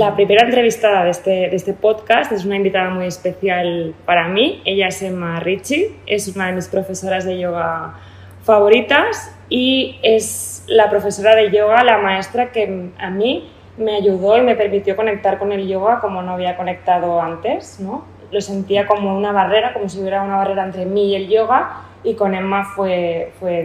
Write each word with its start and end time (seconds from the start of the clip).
La 0.00 0.14
primera 0.14 0.46
entrevistada 0.46 1.04
de 1.04 1.10
este, 1.10 1.30
de 1.30 1.56
este 1.56 1.74
podcast 1.74 2.32
es 2.32 2.46
una 2.46 2.56
invitada 2.56 2.88
muy 2.88 3.04
especial 3.04 3.94
para 4.06 4.28
mí. 4.28 4.62
Ella 4.64 4.86
es 4.86 5.02
Emma 5.02 5.40
Ricci, 5.40 5.94
es 6.06 6.26
una 6.34 6.46
de 6.46 6.54
mis 6.54 6.68
profesoras 6.68 7.26
de 7.26 7.38
yoga 7.38 7.96
favoritas 8.42 9.30
y 9.50 9.98
es 10.02 10.64
la 10.68 10.88
profesora 10.88 11.36
de 11.36 11.50
yoga, 11.50 11.84
la 11.84 11.98
maestra 11.98 12.50
que 12.50 12.88
a 12.96 13.10
mí 13.10 13.50
me 13.76 13.96
ayudó 13.96 14.38
y 14.38 14.40
me 14.40 14.56
permitió 14.56 14.96
conectar 14.96 15.36
con 15.36 15.52
el 15.52 15.68
yoga 15.68 16.00
como 16.00 16.22
no 16.22 16.32
había 16.32 16.56
conectado 16.56 17.20
antes, 17.20 17.78
¿no? 17.78 18.06
Lo 18.30 18.40
sentía 18.40 18.86
como 18.86 19.14
una 19.14 19.32
barrera, 19.32 19.74
como 19.74 19.90
si 19.90 20.00
hubiera 20.00 20.22
una 20.22 20.38
barrera 20.38 20.64
entre 20.64 20.86
mí 20.86 21.10
y 21.10 21.16
el 21.16 21.28
yoga 21.28 21.89
y 22.02 22.14
con 22.14 22.34
Emma 22.34 22.64
fue, 22.64 23.32
fue 23.38 23.62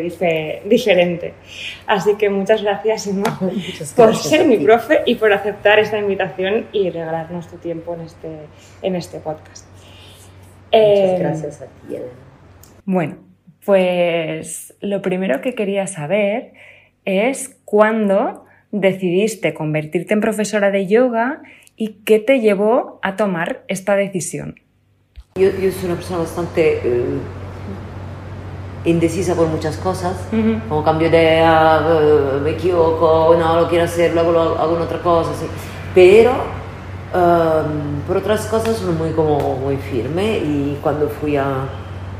diferente. 0.66 1.34
Así 1.88 2.16
que 2.16 2.30
muchas 2.30 2.62
gracias, 2.62 3.08
Emma, 3.08 3.40
por 3.96 4.16
ser 4.16 4.46
mi 4.46 4.58
profe 4.58 5.02
y 5.06 5.16
por 5.16 5.32
aceptar 5.32 5.80
esta 5.80 5.98
invitación 5.98 6.68
y 6.72 6.90
regalarnos 6.90 7.48
tu 7.48 7.58
tiempo 7.58 7.96
en 7.96 8.02
este, 8.02 8.30
en 8.82 8.96
este 8.96 9.20
podcast. 9.20 9.66
Muchas 10.72 10.82
eh, 10.82 11.16
gracias 11.20 11.62
a 11.62 11.66
ti, 11.66 11.96
Elena. 11.96 12.12
Bueno, 12.86 13.18
pues 13.66 14.76
lo 14.82 15.02
primero 15.02 15.42
que 15.42 15.56
quería 15.56 15.88
saber 15.88 16.54
es 17.06 17.58
cuándo 17.66 18.46
decidiste 18.72 19.54
convertirte 19.54 20.14
en 20.14 20.22
profesora 20.22 20.72
de 20.72 20.88
yoga 20.88 21.42
y 21.78 22.04
qué 22.06 22.20
te 22.20 22.42
llevó 22.42 23.00
a 23.02 23.16
tomar 23.16 23.64
esta 23.68 23.96
decisión. 23.96 24.56
Yo, 25.36 25.50
yo 25.50 25.72
soy 25.72 25.86
una 25.86 25.96
persona 25.96 26.20
bastante 26.20 26.80
eh, 26.84 27.20
indecisa 28.86 29.36
por 29.36 29.48
muchas 29.48 29.78
cosas, 29.78 30.16
como 30.70 30.84
cambio 30.84 31.10
de 31.10 31.18
idea, 31.18 31.82
eh, 31.90 32.40
me 32.42 32.52
equivoco, 32.52 33.36
no 33.38 33.62
lo 33.62 33.68
quiero 33.68 33.86
hacer, 33.86 34.14
luego 34.14 34.32
lo 34.32 34.42
hago 34.60 34.76
en 34.76 34.82
otra 34.84 35.00
cosa, 35.00 35.32
pero 35.94 36.32
um, 36.32 38.02
por 38.08 38.18
otras 38.18 38.46
cosas 38.46 38.78
soy 38.78 38.94
muy, 38.94 39.12
como, 39.12 39.58
muy 39.58 39.78
firme 39.78 40.38
y 40.38 40.78
cuando 40.82 41.10
fui 41.10 41.36
a, 41.36 41.66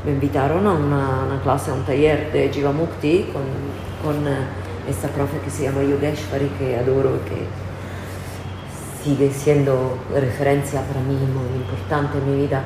me 0.04 0.12
invitaron 0.12 0.66
a 0.66 0.72
una, 0.72 1.24
una 1.26 1.40
clase, 1.42 1.70
a 1.70 1.74
un 1.74 1.84
taller 1.84 2.32
de 2.32 2.48
Jivamukti 2.48 3.30
con, 3.32 3.42
con 4.04 4.26
eh, 4.26 4.36
esta 4.88 5.08
profe 5.08 5.38
que 5.40 5.50
se 5.50 5.64
llama 5.64 5.82
Yogeshwari, 5.82 6.48
que 6.58 6.76
adoro 6.76 7.16
y 7.16 7.28
que 7.28 7.66
sigue 9.04 9.30
siendo 9.30 9.98
referencia 10.12 10.80
para 10.82 11.00
mí 11.00 11.14
muy 11.14 11.60
importante 11.60 12.18
en 12.18 12.30
mi 12.30 12.42
vida. 12.46 12.62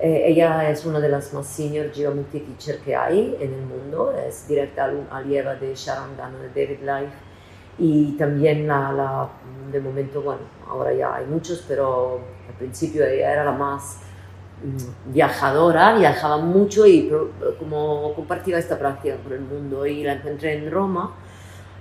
Eh, 0.00 0.24
ella 0.26 0.68
es 0.70 0.84
una 0.84 0.98
de 0.98 1.08
las 1.08 1.32
más 1.32 1.46
senior 1.46 1.92
geometry 1.92 2.40
teacher 2.40 2.78
que 2.80 2.96
hay 2.96 3.36
en 3.40 3.54
el 3.54 3.62
mundo, 3.62 4.12
es 4.12 4.48
directa 4.48 4.90
aliada 5.10 5.54
de 5.54 5.74
Sharon 5.74 6.16
Dano 6.16 6.38
de 6.38 6.48
David 6.48 6.80
Life. 6.80 7.12
Y 7.78 8.12
también 8.16 8.66
la, 8.66 8.92
la, 8.92 9.28
de 9.72 9.80
momento, 9.80 10.22
bueno, 10.22 10.42
ahora 10.68 10.92
ya 10.92 11.14
hay 11.16 11.26
muchos, 11.26 11.64
pero 11.66 12.20
al 12.48 12.54
principio 12.54 13.04
ella 13.04 13.32
era 13.32 13.44
la 13.44 13.52
más 13.52 13.98
mm, 14.62 15.12
viajadora, 15.12 15.96
viajaba 15.96 16.38
mucho 16.38 16.86
y 16.86 17.10
como 17.58 18.14
compartía 18.14 18.58
esta 18.58 18.78
práctica 18.78 19.16
por 19.16 19.32
el 19.32 19.40
mundo 19.40 19.86
y 19.86 20.02
la 20.04 20.14
encontré 20.14 20.54
en 20.54 20.70
Roma 20.70 21.14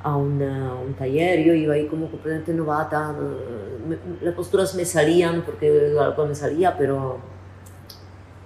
a 0.04 0.16
un, 0.18 0.42
un 0.42 0.94
taller, 0.96 1.44
yo 1.44 1.54
iba 1.54 1.76
ahí 1.76 1.88
como 1.88 2.10
completamente 2.10 2.54
novata, 2.54 3.16
las 4.22 4.34
posturas 4.34 4.76
me 4.76 4.86
salían 4.86 5.44
porque 5.44 5.94
algo 6.00 6.26
me 6.26 6.36
salía, 6.36 6.76
pero 6.78 7.33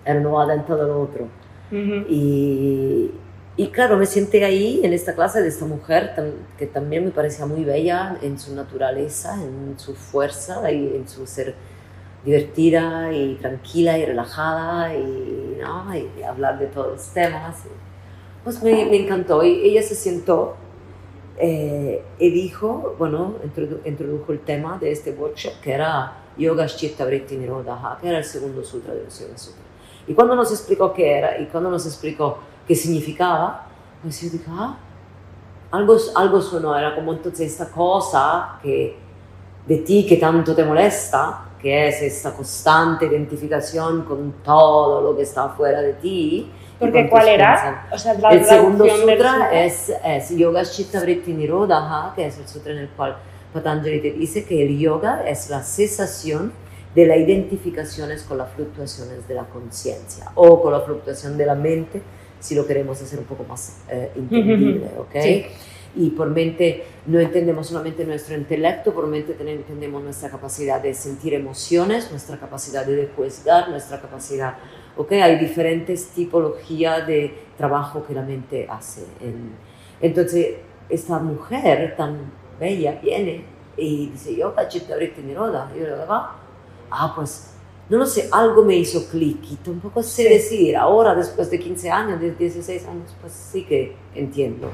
era 0.08 0.20
novata 0.20 0.54
en 0.54 0.66
todo 0.66 0.88
lo 0.88 1.02
otro. 1.02 1.28
y, 1.72 3.12
y, 3.58 3.68
claro, 3.68 3.98
me 3.98 4.06
senté 4.06 4.46
ahí 4.46 4.82
en 4.84 4.94
esta 4.94 5.14
clase 5.14 5.42
de 5.42 5.50
esta 5.50 5.66
mujer 5.66 6.12
que 6.58 6.66
también 6.68 7.04
me 7.04 7.12
parecía 7.12 7.46
muy 7.46 7.64
bella 7.64 8.18
en 8.22 8.40
su 8.40 8.56
naturaleza, 8.56 9.36
en 9.36 9.78
su 9.78 9.94
fuerza 9.96 10.72
y 10.72 10.96
en 10.96 11.08
su 11.08 11.28
ser 11.28 11.56
divertida 12.24 13.12
y 13.12 13.36
tranquila 13.36 13.98
y 13.98 14.06
relajada 14.06 14.94
y, 14.96 15.58
¿no? 15.62 15.86
y 15.96 16.24
hablar 16.24 16.60
de 16.60 16.68
todos 16.68 16.94
los 16.94 17.08
temas. 17.14 17.64
Pues 18.44 18.64
me, 18.64 18.86
me 18.86 18.98
encantó 18.98 19.44
y 19.44 19.62
ella 19.68 19.82
se 19.82 19.96
sentó 19.96 20.56
eh, 21.40 22.04
y 22.18 22.30
dijo, 22.32 22.96
bueno, 22.98 23.36
introdujo 23.86 24.32
el 24.32 24.40
tema 24.40 24.80
de 24.80 24.92
este 24.92 25.12
workshop 25.12 25.60
que 25.62 25.74
era 25.74 26.14
Yoga 26.38 26.66
Chitta 26.66 27.06
Vritti 27.06 27.38
Nirodha, 27.38 27.98
que 28.02 28.10
era 28.10 28.18
el 28.18 28.24
segundo 28.24 28.64
sutra 28.64 28.94
de 28.94 29.04
los 29.04 29.20
Yoga 29.20 29.38
Sutra. 29.38 29.67
Y 30.08 30.14
cuando 30.14 30.36
nos 30.36 30.52
explicó 30.52 30.94
qué 30.94 31.18
era 31.18 31.40
y 31.40 31.46
cuando 31.46 31.70
nos 31.70 31.86
explicó 31.86 32.40
qué 32.68 32.76
significaba, 32.76 33.68
pues 34.02 34.22
yo 34.22 34.30
dije, 34.30 34.46
ah, 34.50 34.78
algo, 35.72 35.98
algo 36.16 36.42
sonó, 36.42 36.78
era 36.78 36.96
como 36.96 37.14
entonces 37.14 37.52
esta 37.52 37.70
cosa 37.70 38.60
que 38.62 38.98
de 39.66 39.78
ti 39.78 40.06
que 40.08 40.18
tanto 40.18 40.56
te 40.56 40.64
molesta, 40.64 41.46
que 41.62 41.90
es 41.90 42.02
esta 42.02 42.34
constante 42.34 43.06
identificación 43.06 44.04
con 44.04 44.36
todo 44.44 45.02
lo 45.02 45.18
que 45.18 45.24
está 45.24 45.46
afuera 45.46 45.82
de 45.82 45.94
ti, 45.94 46.52
porque 46.80 47.10
¿cuál 47.10 47.28
era? 47.28 47.88
O 47.92 47.98
sea, 47.98 48.14
la 48.14 48.30
el 48.30 48.46
segundo 48.46 48.86
sutra 48.88 49.50
es, 49.52 49.92
es 50.06 50.30
Yoga 50.30 50.64
Chitta 50.64 51.00
Vritti 51.00 51.34
Nirodha, 51.34 52.14
que 52.16 52.28
es 52.28 52.38
el 52.38 52.48
sutra 52.48 52.72
en 52.72 52.80
el 52.80 52.90
cual 52.90 53.18
Patanjali 53.52 54.00
te 54.00 54.12
dice 54.12 54.46
que 54.46 54.64
el 54.64 54.78
yoga 54.78 55.28
es 55.28 55.50
la 55.50 55.64
cesación 55.64 56.52
de 56.96 57.06
las 57.06 57.18
identificaciones 57.18 58.24
con 58.24 58.38
las 58.38 58.52
fluctuaciones 58.54 59.28
de 59.28 59.34
la 59.34 59.46
conciencia 59.46 60.32
o 60.36 60.62
con 60.62 60.74
la 60.74 60.82
fluctuación 60.82 61.38
de 61.38 61.46
la 61.46 61.56
mente, 61.56 62.02
si 62.40 62.56
lo 62.56 62.66
queremos 62.66 63.02
hacer 63.02 63.20
un 63.20 63.26
poco 63.26 63.44
más 63.44 63.82
eh, 63.90 64.12
entendible, 64.16 64.90
¿ok? 64.98 65.16
Sí. 65.22 65.46
Y 65.96 66.10
por 66.12 66.30
mente 66.30 66.84
no 67.08 67.20
entendemos 67.20 67.68
solamente 67.68 68.06
nuestro 68.06 68.36
intelecto, 68.36 68.94
por 68.94 69.08
mente 69.08 69.36
entendemos 69.40 70.04
nuestra 70.04 70.30
capacidad 70.30 70.82
de 70.82 70.94
sentir 70.94 71.34
emociones, 71.34 72.12
nuestra 72.12 72.38
capacidad 72.38 72.86
de 72.86 73.10
juzgar, 73.16 73.70
nuestra 73.70 74.00
capacidad 74.00 74.56
¿ok? 74.98 75.12
Hay 75.14 75.38
diferentes 75.38 76.10
tipologías 76.10 77.06
de 77.08 77.34
trabajo 77.58 78.06
que 78.06 78.14
la 78.14 78.24
mente 78.24 78.68
hace. 78.70 79.06
entonces, 80.02 80.56
esta 80.90 81.20
mujer 81.20 81.96
tan 81.96 82.32
bella 82.60 83.00
viene 83.02 83.44
y 83.76 84.08
dice, 84.10 84.36
yo 84.36 84.56
Chitta 84.68 84.96
Vritti 84.96 85.22
Niroda. 85.22 85.72
Y 85.76 85.80
yo 85.80 85.86
le 85.86 85.92
digo, 85.92 86.28
ah, 86.92 87.14
pues, 87.16 87.52
no 87.90 87.98
lo 87.98 88.06
sé, 88.06 88.30
algo 88.32 88.64
me 88.64 88.76
hizo 88.76 89.08
clic 89.10 89.40
y 89.52 89.56
tampoco 89.58 90.04
sé 90.04 90.30
decir. 90.30 90.76
Ahora, 90.76 91.16
después 91.16 91.50
de 91.50 91.60
15 91.60 91.90
años, 91.90 92.20
de 92.20 92.32
16 92.32 92.86
años, 92.88 93.16
pues 93.22 93.34
sí 93.34 93.64
que 93.64 93.96
entiendo. 94.14 94.70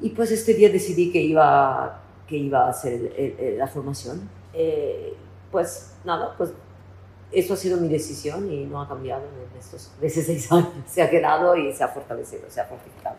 Y 0.00 0.10
pues 0.10 0.30
este 0.30 0.54
día 0.54 0.68
decidí 0.68 1.10
que 1.10 1.20
iba, 1.20 2.02
que 2.26 2.36
iba 2.36 2.66
a 2.66 2.70
hacer 2.70 3.56
la 3.56 3.66
formación. 3.66 4.28
Eh, 4.52 5.14
pues 5.50 5.94
nada, 6.04 6.34
pues 6.36 6.52
eso 7.32 7.54
ha 7.54 7.56
sido 7.56 7.78
mi 7.78 7.88
decisión 7.88 8.50
y 8.50 8.64
no 8.64 8.80
ha 8.80 8.88
cambiado 8.88 9.22
en 9.22 9.58
estos 9.58 9.90
16 10.00 10.52
años. 10.52 10.68
Se 10.86 11.02
ha 11.02 11.10
quedado 11.10 11.56
y 11.56 11.72
se 11.72 11.84
ha 11.84 11.88
fortalecido, 11.88 12.42
se 12.48 12.60
ha 12.60 12.64
fortificado. 12.64 13.16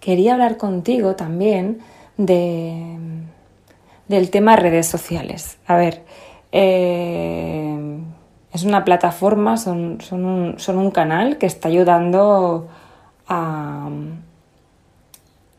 Quería 0.00 0.34
hablar 0.34 0.56
contigo 0.58 1.16
también 1.16 1.80
de, 2.16 2.98
del 4.08 4.30
tema 4.30 4.56
redes 4.56 4.86
sociales. 4.86 5.58
A 5.66 5.76
ver, 5.76 6.04
eh, 6.56 7.98
es 8.52 8.62
una 8.62 8.84
plataforma, 8.84 9.56
son, 9.56 9.98
son, 10.00 10.24
un, 10.24 10.58
son 10.60 10.78
un 10.78 10.92
canal 10.92 11.36
que 11.36 11.46
está 11.46 11.66
ayudando 11.66 12.68
a, 13.26 13.88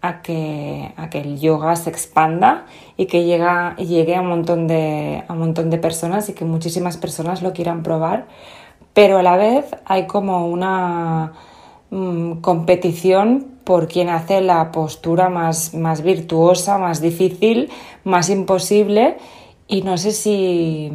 a 0.02 0.22
que, 0.22 0.94
a 0.96 1.10
que 1.10 1.20
el 1.20 1.38
yoga 1.38 1.76
se 1.76 1.90
expanda 1.90 2.66
y 2.96 3.08
que 3.08 3.26
llega, 3.26 3.76
llegue 3.76 4.16
a 4.16 4.22
un, 4.22 4.30
montón 4.30 4.68
de, 4.68 5.26
a 5.28 5.34
un 5.34 5.40
montón 5.40 5.70
de 5.70 5.78
personas 5.80 6.30
y 6.30 6.34
que 6.34 6.46
muchísimas 6.46 6.96
personas 6.96 7.42
lo 7.42 7.52
quieran 7.52 7.84
probar, 7.84 8.28
pero 8.94 9.18
a 9.18 9.22
la 9.22 9.36
vez 9.36 9.66
hay 9.84 10.08
como 10.08 10.48
una 10.48 11.34
mm, 11.90 12.36
competición 12.36 13.48
por 13.66 13.90
quien 13.90 14.08
hace 14.08 14.40
la 14.40 14.72
postura 14.72 15.28
más, 15.28 15.74
más 15.74 16.04
virtuosa, 16.04 16.78
más 16.78 17.02
difícil, 17.02 17.70
más 18.06 18.30
imposible 18.30 19.18
y 19.68 19.82
no 19.82 19.98
sé 19.98 20.12
si, 20.12 20.92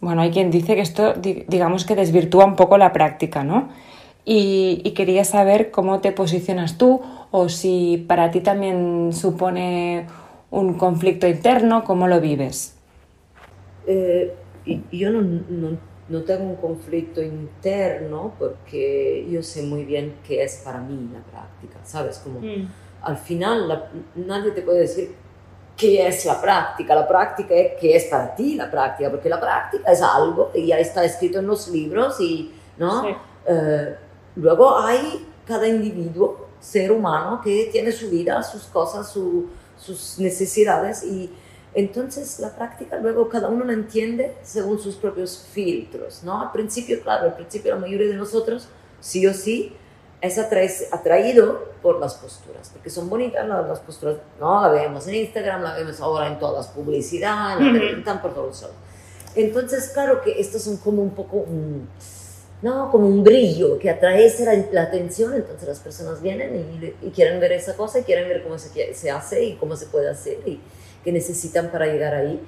bueno, 0.00 0.22
hay 0.22 0.30
quien 0.30 0.50
dice 0.50 0.74
que 0.74 0.82
esto 0.82 1.14
digamos 1.14 1.84
que 1.84 1.94
desvirtúa 1.94 2.44
un 2.44 2.56
poco 2.56 2.78
la 2.78 2.92
práctica, 2.92 3.44
¿no? 3.44 3.68
Y, 4.24 4.80
y 4.84 4.90
quería 4.90 5.24
saber 5.24 5.70
cómo 5.70 6.00
te 6.00 6.12
posicionas 6.12 6.78
tú 6.78 7.00
o 7.30 7.48
si 7.48 8.04
para 8.08 8.30
ti 8.30 8.40
también 8.40 9.12
supone 9.12 10.06
un 10.50 10.74
conflicto 10.74 11.26
interno, 11.26 11.84
¿cómo 11.84 12.08
lo 12.08 12.20
vives? 12.20 12.76
Eh, 13.86 14.34
yo 14.90 15.10
no, 15.10 15.22
no, 15.22 15.78
no, 16.08 16.22
tengo 16.22 16.44
un 16.44 16.56
conflicto 16.56 17.22
interno 17.22 18.34
porque 18.38 19.26
yo 19.30 19.42
sé 19.42 19.62
muy 19.62 19.84
bien 19.84 20.14
qué 20.26 20.42
es 20.42 20.62
para 20.64 20.80
mí 20.80 21.08
la 21.12 21.20
práctica, 21.20 21.78
¿sabes? 21.84 22.18
Como 22.18 22.40
mm. 22.40 22.68
al 23.02 23.16
final 23.16 23.88
nadie 24.16 24.50
te 24.52 24.62
puede 24.62 24.80
decir 24.80 25.14
qué 25.76 26.06
es 26.06 26.24
la 26.24 26.40
práctica, 26.40 26.94
la 26.94 27.06
práctica 27.06 27.54
es 27.54 27.72
qué 27.78 27.96
es 27.96 28.04
para 28.04 28.34
ti 28.34 28.54
la 28.54 28.70
práctica, 28.70 29.10
porque 29.10 29.28
la 29.28 29.40
práctica 29.40 29.92
es 29.92 30.00
algo 30.00 30.50
que 30.50 30.66
ya 30.66 30.78
está 30.78 31.04
escrito 31.04 31.38
en 31.38 31.46
los 31.46 31.68
libros 31.68 32.18
y, 32.20 32.52
¿no? 32.78 33.04
Eh, 33.46 33.96
luego 34.36 34.78
hay 34.78 35.26
cada 35.46 35.68
individuo 35.68 36.48
ser 36.58 36.90
humano 36.90 37.40
que 37.42 37.68
tiene 37.70 37.92
su 37.92 38.10
vida, 38.10 38.42
sus 38.42 38.64
cosas, 38.64 39.12
sus 39.76 40.18
necesidades 40.18 41.04
y 41.04 41.30
Entonces 41.76 42.40
la 42.40 42.56
práctica 42.56 42.96
luego 42.96 43.28
cada 43.28 43.48
uno 43.48 43.62
la 43.62 43.74
entiende 43.74 44.34
según 44.42 44.78
sus 44.78 44.94
propios 44.94 45.46
filtros, 45.52 46.22
¿no? 46.24 46.40
Al 46.40 46.50
principio, 46.50 47.02
claro, 47.02 47.26
al 47.26 47.34
principio 47.34 47.74
la 47.74 47.80
mayoría 47.80 48.08
de 48.08 48.14
nosotros, 48.14 48.68
sí 48.98 49.26
o 49.26 49.34
sí, 49.34 49.74
es 50.26 50.92
atraído 50.92 51.72
por 51.82 52.00
las 52.00 52.14
posturas, 52.14 52.70
porque 52.72 52.90
son 52.90 53.08
bonitas 53.08 53.46
las, 53.46 53.80
posturas, 53.80 54.16
¿no? 54.40 54.62
La 54.62 54.68
vemos 54.68 55.06
en 55.08 55.14
Instagram, 55.16 55.62
la 55.62 55.74
vemos 55.74 56.00
ahora 56.00 56.28
en 56.28 56.38
todas 56.38 56.66
las 56.66 56.74
publicidades, 56.74 58.04
la 58.04 58.22
por 58.22 58.34
todos 58.34 58.62
lados. 58.62 58.76
Entonces, 59.34 59.90
claro 59.90 60.22
que 60.22 60.40
estos 60.40 60.62
son 60.62 60.78
como 60.78 61.02
un 61.02 61.10
poco 61.10 61.36
un, 61.36 61.88
no, 62.62 62.90
como 62.90 63.06
un 63.06 63.22
brillo 63.22 63.78
que 63.78 63.90
atrae 63.90 64.32
la, 64.72 64.82
atención, 64.82 65.34
entonces 65.34 65.68
las 65.68 65.80
personas 65.80 66.22
vienen 66.22 66.94
y, 67.02 67.10
quieren 67.10 67.38
ver 67.38 67.52
esa 67.52 67.76
cosa 67.76 68.00
y 68.00 68.02
quieren 68.02 68.28
ver 68.28 68.42
cómo 68.42 68.58
se, 68.58 68.94
se 68.94 69.10
hace 69.10 69.44
y 69.44 69.54
cómo 69.56 69.76
se 69.76 69.86
puede 69.86 70.08
hacer 70.08 70.38
y 70.46 70.60
qué 71.04 71.12
necesitan 71.12 71.70
para 71.70 71.86
llegar 71.86 72.14
ahí. 72.14 72.40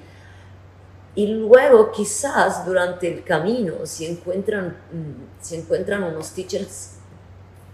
Y 1.14 1.26
luego 1.26 1.90
quizás 1.90 2.64
durante 2.64 3.12
el 3.12 3.24
camino, 3.24 3.84
si 3.84 4.06
encuentran, 4.06 4.68
mm, 4.92 5.42
si 5.42 5.56
encuentran 5.56 6.04
unos 6.04 6.32
teachers, 6.32 6.97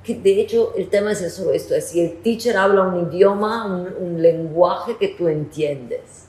que 0.04 0.14
de 0.14 0.40
hecho 0.40 0.72
el 0.76 0.88
tema 0.88 1.12
es 1.12 1.34
solo 1.34 1.52
esto, 1.52 1.74
es 1.74 1.88
si 1.88 2.00
el 2.00 2.22
teacher 2.22 2.56
habla 2.56 2.82
un 2.82 3.08
idioma, 3.08 3.66
un, 3.98 4.22
lenguaje 4.22 4.96
que 4.98 5.08
tú 5.08 5.28
entiendes, 5.28 6.26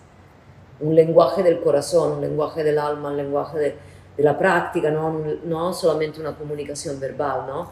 un 0.79 0.95
lenguaje 0.95 1.43
del 1.43 1.59
corazón, 1.59 2.13
un 2.13 2.21
lenguaje 2.21 2.63
del 2.63 2.79
alma, 2.79 3.09
un 3.09 3.17
lenguaje 3.17 3.59
de 3.59 3.75
de 4.17 4.23
la 4.23 4.37
práctica, 4.37 4.91
no, 4.91 5.19
no 5.43 5.73
solamente 5.73 6.19
una 6.19 6.35
comunicación 6.35 6.99
verbal, 6.99 7.45
¿no? 7.47 7.71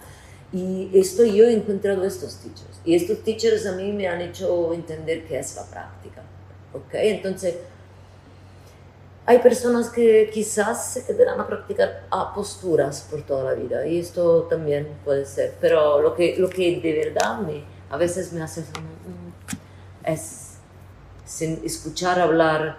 Y 0.51 0.91
esto 0.93 1.23
yo 1.23 1.45
he 1.45 1.53
encontrado 1.53 2.03
estos 2.03 2.37
teachers. 2.37 2.81
Y 2.85 2.95
estos 2.95 3.23
teachers 3.23 3.65
a 3.65 3.71
mí 3.71 3.91
me 3.91 4.07
han 4.07 4.21
hecho 4.21 4.71
entender 4.73 5.25
qué 5.25 5.39
es 5.39 5.55
la 5.55 5.63
práctica. 5.63 6.21
¿Ok? 6.73 6.93
Entonces, 6.93 7.55
hay 9.25 9.39
personas 9.39 9.89
que 9.89 10.29
quizás 10.33 10.93
se 10.93 11.05
quedarán 11.05 11.39
a 11.39 11.47
practicar 11.47 12.07
a 12.09 12.33
posturas 12.33 13.07
por 13.09 13.21
toda 13.21 13.43
la 13.43 13.53
vida. 13.53 13.85
Y 13.87 13.99
esto 13.99 14.43
también 14.43 14.99
puede 15.05 15.25
ser. 15.25 15.55
Pero 15.61 16.01
lo 16.01 16.13
que, 16.13 16.35
lo 16.37 16.49
que 16.49 16.79
de 16.81 16.93
verdad 16.93 17.39
me, 17.39 17.63
a 17.89 17.97
veces 17.97 18.33
me 18.33 18.41
hace 18.41 18.63
es 20.03 20.59
escuchar 21.63 22.19
hablar 22.19 22.77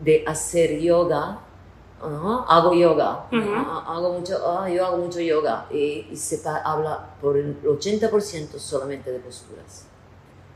de 0.00 0.24
hacer 0.26 0.78
yoga 0.78 1.40
hago 2.00 2.74
yoga, 2.74 3.26
hago 3.86 4.12
mucho, 4.14 4.38
ah, 4.46 4.68
yo 4.68 4.86
hago 4.86 4.98
mucho 4.98 5.20
yoga 5.20 5.66
y, 5.70 6.16
se 6.16 6.40
habla 6.48 7.14
por 7.20 7.36
el 7.36 7.62
80% 7.62 8.58
solamente 8.58 9.12
de 9.12 9.18
posturas. 9.18 9.86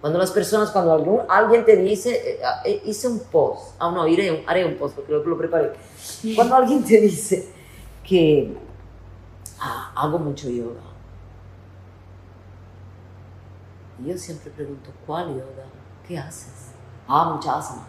Cuando 0.04 0.18
las 0.18 0.32
personas, 0.32 0.70
cuando 0.70 1.24
alguien 1.30 1.64
te 1.64 1.76
dice, 1.76 2.10
eh, 2.32 2.40
ah, 2.44 2.60
eh, 2.62 2.82
hice 2.84 3.08
un 3.08 3.20
post, 3.20 3.74
ah 3.78 3.90
no, 3.90 4.02
haré 4.02 4.66
un 4.66 4.76
post 4.76 4.96
porque 4.96 5.10
lo, 5.10 5.24
lo 5.24 5.38
preparé. 5.38 5.72
Cuando 6.36 6.56
alguien 6.56 6.84
te 6.84 7.00
dice 7.00 7.50
que 8.06 8.54
ah, 9.58 9.92
hago 9.96 10.18
mucho 10.18 10.50
yoga, 10.50 10.82
yo 14.04 14.18
siempre 14.18 14.50
pregunto, 14.50 14.90
¿cuál 15.06 15.28
yoga? 15.28 15.64
¿Qué 16.06 16.18
haces? 16.18 16.72
Ah, 17.08 17.30
mucha 17.34 17.56
asana 17.56 17.86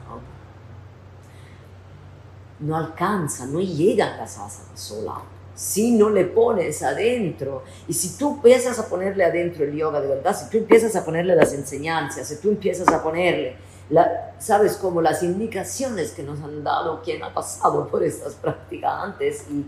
no 2.61 2.77
alcanza, 2.77 3.45
no 3.45 3.59
llega 3.59 4.13
a 4.13 4.17
las 4.19 4.39
asanas 4.39 4.79
sola. 4.79 5.15
Si 5.55 5.93
no 5.93 6.09
le 6.09 6.25
pones 6.25 6.83
adentro, 6.83 7.63
y 7.87 7.93
si 7.93 8.17
tú 8.17 8.35
empiezas 8.35 8.77
a 8.77 8.87
ponerle 8.87 9.23
adentro 9.23 9.63
el 9.63 9.73
yoga 9.73 10.01
de 10.01 10.07
verdad, 10.07 10.37
si 10.37 10.49
tú 10.49 10.57
empiezas 10.57 10.95
a 10.95 11.05
ponerle 11.05 11.35
las 11.35 11.53
enseñanzas, 11.53 12.27
si 12.27 12.41
tú 12.41 12.49
empiezas 12.49 12.89
a 12.89 13.01
ponerle, 13.01 13.55
la, 13.89 14.35
sabes, 14.37 14.75
como 14.77 15.01
las 15.01 15.23
indicaciones 15.23 16.11
que 16.11 16.23
nos 16.23 16.41
han 16.41 16.63
dado 16.63 17.01
quien 17.01 17.23
ha 17.23 17.33
pasado 17.33 17.87
por 17.87 18.03
estas 18.03 18.35
prácticas 18.35 18.91
antes. 19.03 19.45
Y, 19.49 19.65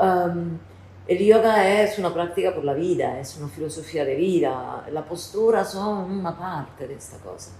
um, 0.00 0.58
el 1.06 1.18
yoga 1.18 1.82
es 1.82 1.98
una 1.98 2.14
práctica 2.14 2.54
por 2.54 2.64
la 2.64 2.72
vida, 2.72 3.20
es 3.20 3.36
una 3.36 3.48
filosofía 3.48 4.06
de 4.06 4.14
vida, 4.14 4.86
la 4.90 5.04
postura 5.04 5.62
son 5.64 6.10
una 6.10 6.36
parte 6.36 6.88
de 6.88 6.94
esta 6.94 7.18
cosa. 7.18 7.50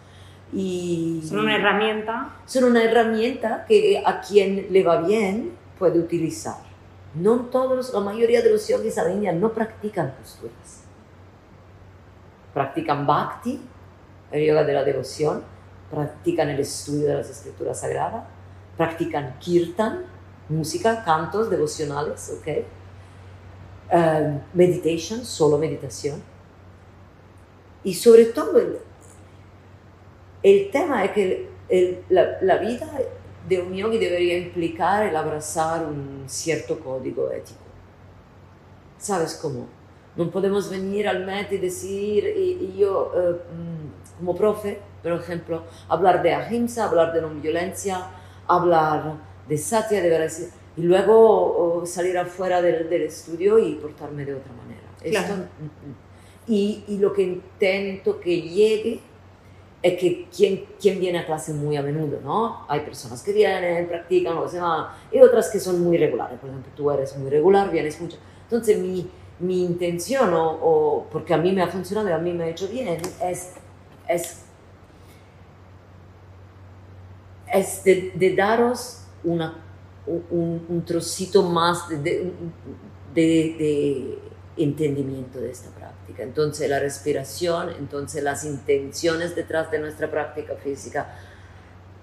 Y 0.53 1.23
son 1.29 1.41
una 1.41 1.57
herramienta. 1.57 2.37
Son 2.47 2.65
una 2.65 2.83
herramienta 2.83 3.65
que 3.67 4.03
a 4.05 4.21
quien 4.21 4.69
le 4.71 4.83
va 4.83 5.03
bien 5.03 5.53
puede 5.79 5.99
utilizar. 5.99 6.74
No 7.15 7.47
todos, 7.47 7.93
la 7.93 8.01
mayoría 8.01 8.43
de 8.43 8.51
los 8.51 8.67
yogis 8.67 8.99
India 8.99 9.33
no 9.33 9.53
practican 9.53 10.15
posturas. 10.17 10.83
Practican 12.53 13.07
bhakti, 13.07 13.61
el 14.33 14.45
yoga 14.45 14.65
de 14.65 14.73
la 14.73 14.85
devoción, 14.85 15.43
practican 15.91 16.49
el 16.49 16.61
estudio 16.61 17.09
de 17.09 17.15
las 17.15 17.31
escrituras 17.31 17.81
sagradas, 17.81 18.25
practican 18.77 19.39
kirtan, 19.39 20.07
música, 20.49 21.05
cantos 21.05 21.51
devocionales, 21.51 22.33
¿ok? 22.39 22.49
Uh, 23.93 24.41
meditation, 24.55 25.25
solo 25.25 25.59
meditación. 25.59 26.21
Y 27.85 27.95
sobre 27.95 28.25
todo 28.27 28.61
el 30.43 30.71
tema 30.71 31.05
es 31.05 31.11
que 31.13 31.51
la, 32.09 32.57
vida 32.57 32.87
de 33.49 33.61
un 33.61 33.75
yogi 33.75 33.99
debería 33.99 34.39
implicar 34.39 35.07
el 35.07 35.17
abrazar 35.17 35.85
un 35.85 36.25
cierto 36.27 36.81
código 36.81 37.31
ético. 37.31 37.61
¿Sabes 38.99 39.39
cómo? 39.41 39.67
No 40.17 40.31
podemos 40.31 40.71
venir 40.71 41.09
al 41.09 41.27
MET 41.27 41.53
y 41.53 41.59
decir, 41.59 42.25
y, 42.25 42.77
yo 42.79 43.13
eh, 43.15 43.33
mm, 43.33 44.19
como 44.19 44.35
profe, 44.35 44.79
por 45.03 45.13
ejemplo, 45.13 45.65
hablar 45.89 46.23
de 46.23 46.33
ahimsa, 46.33 46.85
hablar 46.85 47.13
de 47.13 47.21
no 47.21 47.29
violencia, 47.31 48.07
hablar 48.47 49.17
de 49.49 49.59
satya, 49.59 50.01
de 50.01 50.09
verdad, 50.09 50.33
y 50.77 50.83
luego 50.83 51.83
salir 51.85 52.17
afuera 52.17 52.63
del, 52.63 52.91
estudio 52.93 53.59
y 53.59 53.75
portarme 53.75 54.25
de 54.25 54.35
otra 54.35 54.53
manera. 54.53 54.81
Mm, 55.05 55.43
mm. 55.43 55.95
y, 56.47 56.85
y, 56.89 56.99
lo 56.99 57.13
que 57.13 57.23
intento 57.23 58.19
que 58.21 58.41
llegue 58.41 59.01
es 59.85 60.01
que 60.01 60.27
quien, 60.35 60.65
quien 60.81 60.99
viene 60.99 61.19
a 61.19 61.27
clase 61.27 61.53
muy 61.53 61.77
a 61.77 61.83
menudo, 61.83 62.19
¿no? 62.25 62.65
Hay 62.69 62.81
personas 62.81 63.23
que 63.23 63.35
vienen, 63.35 63.87
practican, 63.87 64.35
lo 64.35 64.45
que 64.45 64.53
sea, 64.53 64.97
y 65.13 65.21
otras 65.21 65.51
que 65.51 65.61
son 65.61 65.83
muy 65.85 65.99
regulares. 65.99 66.41
Por 66.41 66.49
ejemplo, 66.49 66.73
tú 66.75 66.91
eres 66.91 67.15
muy 67.19 67.29
regular, 67.29 67.71
vienes 67.71 68.01
mucho. 68.01 68.17
Entonces, 68.45 68.79
mi, 68.79 69.07
mi 69.41 69.63
intención, 69.63 70.31
o, 70.33 71.07
porque 71.13 71.35
a 71.35 71.37
mí 71.37 71.53
me 71.53 71.61
ha 71.61 71.69
funcionado 71.69 72.09
y 72.09 72.13
a 72.13 72.19
mí 72.19 72.33
me 72.33 72.45
ha 72.45 72.49
hecho 72.49 72.67
bien, 72.69 72.89
es, 72.89 73.53
es, 74.09 74.45
es 77.53 77.85
de, 77.85 78.35
daros 78.35 79.05
una, 79.23 79.63
un, 80.07 80.83
trocito 80.87 81.43
más 81.43 81.91
de 81.91 82.33
entendimiento 84.57 85.41
de 85.41 85.51
esta 85.51 85.71
práctica. 85.71 86.23
Entonces 86.23 86.69
la 86.69 86.79
respiración, 86.79 87.71
entonces 87.71 88.23
las 88.23 88.45
intenciones 88.45 89.35
detrás 89.35 89.71
de 89.71 89.79
nuestra 89.79 90.11
práctica 90.11 90.55
física, 90.57 91.15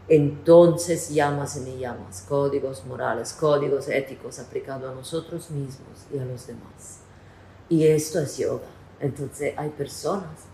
entonces 0.07 1.09
llamas 1.09 1.55
y 1.55 1.79
llamas, 1.79 2.25
códigos 2.27 2.85
morales, 2.85 3.33
códigos 3.33 3.87
éticos 3.87 4.39
aplicados 4.39 4.91
a 4.91 4.95
nosotros 4.95 5.49
mismos 5.51 6.05
y 6.13 6.19
a 6.19 6.25
los 6.25 6.47
demás. 6.47 6.99
Y 7.69 7.85
esto 7.85 8.19
es 8.19 8.37
yoga. 8.37 8.67
Entonces 8.99 9.53
hay 9.57 9.69
personas 9.69 10.45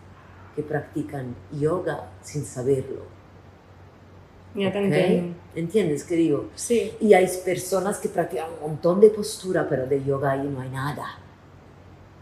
que 0.56 0.62
practican 0.62 1.36
yoga 1.52 2.10
sin 2.22 2.46
saberlo. 2.46 3.18
Ya 4.54 4.72
te 4.72 5.34
¿Entiendes 5.56 6.04
qué 6.04 6.16
digo? 6.16 6.50
Sí. 6.56 6.94
Y 7.00 7.14
hay 7.14 7.28
personas 7.44 8.00
que 8.00 8.10
practican 8.10 8.48
un 8.62 8.70
montón 8.72 9.00
de 9.00 9.10
postura, 9.10 9.68
pero 9.68 9.86
de 9.88 10.04
yoga 10.04 10.32
ahí 10.32 10.48
no 10.48 10.62
hay 10.62 10.70
nada. 10.70 11.20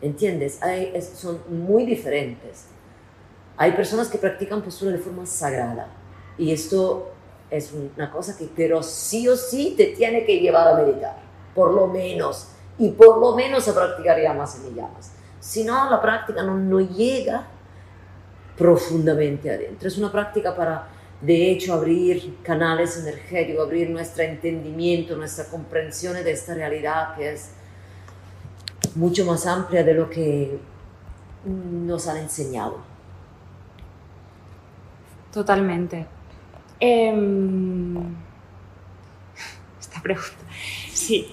¿Entiendes? 0.02 0.62
Hay, 0.62 0.94
son 1.02 1.42
muy 1.50 1.86
diferentes. 1.86 2.66
Hay 3.58 3.72
personas 3.72 4.10
que 4.10 4.18
practican 4.18 4.62
postura 4.62 4.92
de 4.92 4.98
forma 4.98 5.26
sagrada 5.26 5.88
y 6.38 6.52
esto 6.52 7.12
es 7.50 7.72
una 7.72 8.12
cosa 8.12 8.38
que, 8.38 8.50
pero 8.56 8.84
sí 8.84 9.28
o 9.28 9.36
sí 9.36 9.76
te 9.78 9.88
tiene 9.88 10.26
que 10.26 10.40
llevar 10.40 10.68
a 10.68 10.84
meditar, 10.84 11.16
por 11.54 11.74
lo 11.74 11.88
menos, 11.88 12.50
y 12.78 12.90
por 12.90 13.20
lo 13.20 13.36
menos 13.36 13.68
a 13.68 13.74
practicar 13.74 14.20
llamas 14.20 14.60
y 14.70 14.76
llamas. 14.76 15.12
Si 15.40 15.64
no, 15.64 15.90
la 15.90 16.02
práctica 16.02 16.44
no, 16.44 16.58
no 16.58 16.82
llega 16.82 17.48
profundamente 18.58 19.50
adentro. 19.50 19.88
Es 19.88 19.98
una 19.98 20.12
práctica 20.12 20.56
para, 20.56 20.88
de 21.22 21.52
hecho, 21.52 21.74
abrir 21.74 22.38
canales 22.42 22.98
energéticos, 22.98 23.66
abrir 23.66 23.90
nuestro 23.90 24.24
entendimiento, 24.24 25.16
nuestra 25.16 25.46
comprensión 25.46 26.16
de 26.16 26.32
esta 26.32 26.54
realidad 26.56 27.16
que 27.16 27.34
es 27.34 27.52
mucho 28.96 29.26
más 29.26 29.46
amplia 29.46 29.84
de 29.84 29.94
lo 29.94 30.10
que 30.10 30.58
nos 31.46 32.08
han 32.08 32.18
enseñado. 32.18 32.80
Totalmente. 35.32 36.06
Em, 36.80 37.96
esta 39.80 40.02
pregunta. 40.02 40.46
Sí. 40.92 41.28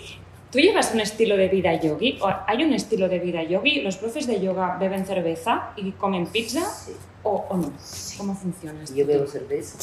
¿Tú 0.51 0.59
llevas 0.59 0.93
un 0.93 1.01
estilo 1.01 1.37
de 1.39 1.49
vida 1.49 1.81
yogi? 1.81 2.19
¿Hay 2.47 2.63
un 2.63 2.75
estilo 2.75 3.09
de 3.09 3.19
vida 3.21 3.43
yogi? 3.43 3.81
¿Los 3.81 3.97
profes 3.97 4.27
de 4.27 4.39
yoga 4.39 4.77
beben 4.77 5.07
cerveza 5.07 5.71
y 5.77 5.93
comen 5.93 6.27
pizza? 6.27 6.61
¿O, 7.23 7.47
no? 7.57 7.73
¿Cómo 8.19 8.35
funciona 8.35 8.83
esto? 8.83 8.95
Yo 8.95 9.07
bebo 9.07 9.27
cerveza. 9.27 9.79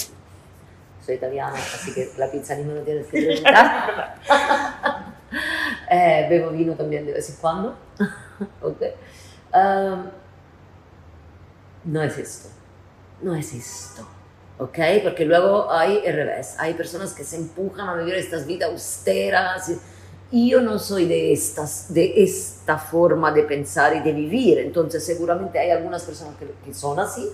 soy 1.04 1.16
italiana, 1.16 1.56
así 1.56 1.92
que 1.92 2.10
la 2.18 2.30
pizza 2.30 2.56
ni 2.56 2.66
me 2.66 2.76
lo 2.76 2.82
tienes 2.84 3.08
que 3.08 3.22
preguntar. 3.26 4.16
eh, 5.92 6.28
bebo 6.30 6.52
vino 6.52 6.74
también 6.74 7.06
de 7.06 7.14
vez 7.14 7.30
en 7.30 7.36
cuando. 7.38 7.76
okay. 8.62 8.94
No 11.84 12.04
es 12.04 12.18
esto, 12.18 12.50
no 13.22 13.36
es 13.36 13.54
esto. 13.54 14.08
¿ok? 14.60 14.78
Porque 15.04 15.26
luego 15.26 15.72
hay 15.72 16.02
el 16.06 16.16
revés, 16.16 16.56
hay 16.60 16.74
personas 16.74 17.14
que 17.14 17.24
se 17.24 17.38
empujan 17.38 17.88
a 17.88 17.96
vivir 17.96 18.16
estas 18.16 18.46
vidas 18.46 18.70
austeras. 18.70 19.72
Yo 20.32 20.62
no 20.62 20.78
soy 20.78 21.06
de, 21.06 21.34
estas, 21.34 21.92
de 21.92 22.22
esta 22.24 22.78
forma 22.78 23.32
de 23.32 23.44
pensar 23.44 23.96
y 23.96 24.02
de 24.02 24.12
vivir, 24.12 24.60
entonces 24.60 25.04
seguramente 25.04 25.58
hay 25.58 25.72
algunas 25.72 26.04
personas 26.04 26.36
que, 26.36 26.46
que 26.64 26.74
son 26.74 27.00
así, 27.00 27.28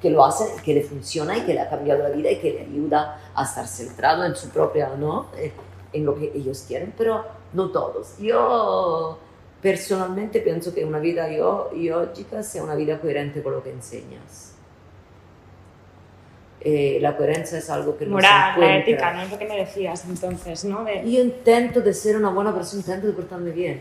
que 0.00 0.08
lo 0.08 0.24
hacen, 0.24 0.46
que 0.64 0.72
le 0.72 0.82
funciona 0.82 1.36
y 1.36 1.42
que 1.42 1.52
le 1.52 1.60
ha 1.60 1.68
cambiado 1.68 2.04
la 2.04 2.08
vida 2.08 2.30
y 2.30 2.36
que 2.36 2.52
le 2.52 2.60
ayuda 2.60 3.20
a 3.34 3.44
estar 3.44 3.66
centrado 3.66 4.24
en 4.24 4.34
su 4.34 4.48
propia, 4.48 4.90
¿no? 4.96 5.26
Eh, 5.36 5.52
en 5.92 6.06
lo 6.06 6.14
que 6.14 6.32
ellos 6.34 6.64
quieren, 6.66 6.94
pero 6.96 7.24
no 7.52 7.70
todos. 7.70 8.18
Yo 8.18 9.18
personalmente 9.62 10.40
pienso 10.40 10.74
que 10.74 10.84
una 10.84 10.98
vida 10.98 11.30
yo, 11.30 11.70
yogica 11.74 12.42
sea 12.42 12.62
una 12.62 12.74
vida 12.74 13.00
coherente 13.00 13.42
con 13.42 13.52
lo 13.54 13.62
que 13.62 13.70
enseñas. 13.72 14.54
Eh, 16.60 16.98
la 17.00 17.16
coherencia 17.16 17.58
es 17.58 17.70
algo 17.70 17.96
que 17.96 18.04
no 18.04 18.12
Moral, 18.14 18.54
se 18.54 18.60
la 18.60 18.78
ética, 18.78 19.12
¿no? 19.14 19.22
Es 19.22 19.30
lo 19.30 19.38
que 19.38 19.46
me 19.46 19.56
decías 19.56 20.04
entonces, 20.06 20.64
¿no? 20.64 20.84
De- 20.84 21.08
Yo 21.10 21.20
intento 21.22 21.80
de 21.80 21.94
ser 21.94 22.16
una 22.16 22.30
buena 22.30 22.52
persona, 22.52 22.80
intento 22.80 23.06
de 23.06 23.12
portarme 23.12 23.50
bien. 23.52 23.80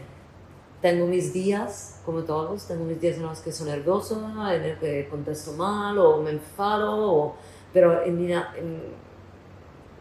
Tengo 0.80 1.08
mis 1.08 1.34
días, 1.34 2.00
como 2.06 2.22
todos, 2.22 2.68
tengo 2.68 2.86
mis 2.86 3.02
días 3.02 3.18
en 3.18 3.24
los 3.24 3.40
que 3.40 3.52
soy 3.52 3.68
nerviosa, 3.72 4.16
en 4.56 4.62
el 4.64 4.78
que 4.78 5.08
contesto 5.10 5.54
mal 5.54 5.98
o 5.98 6.22
me 6.22 6.30
enfado, 6.32 6.96
o- 7.14 7.36
pero 7.74 8.04
en, 8.04 8.16
mi- 8.26 8.32
en 8.32 8.82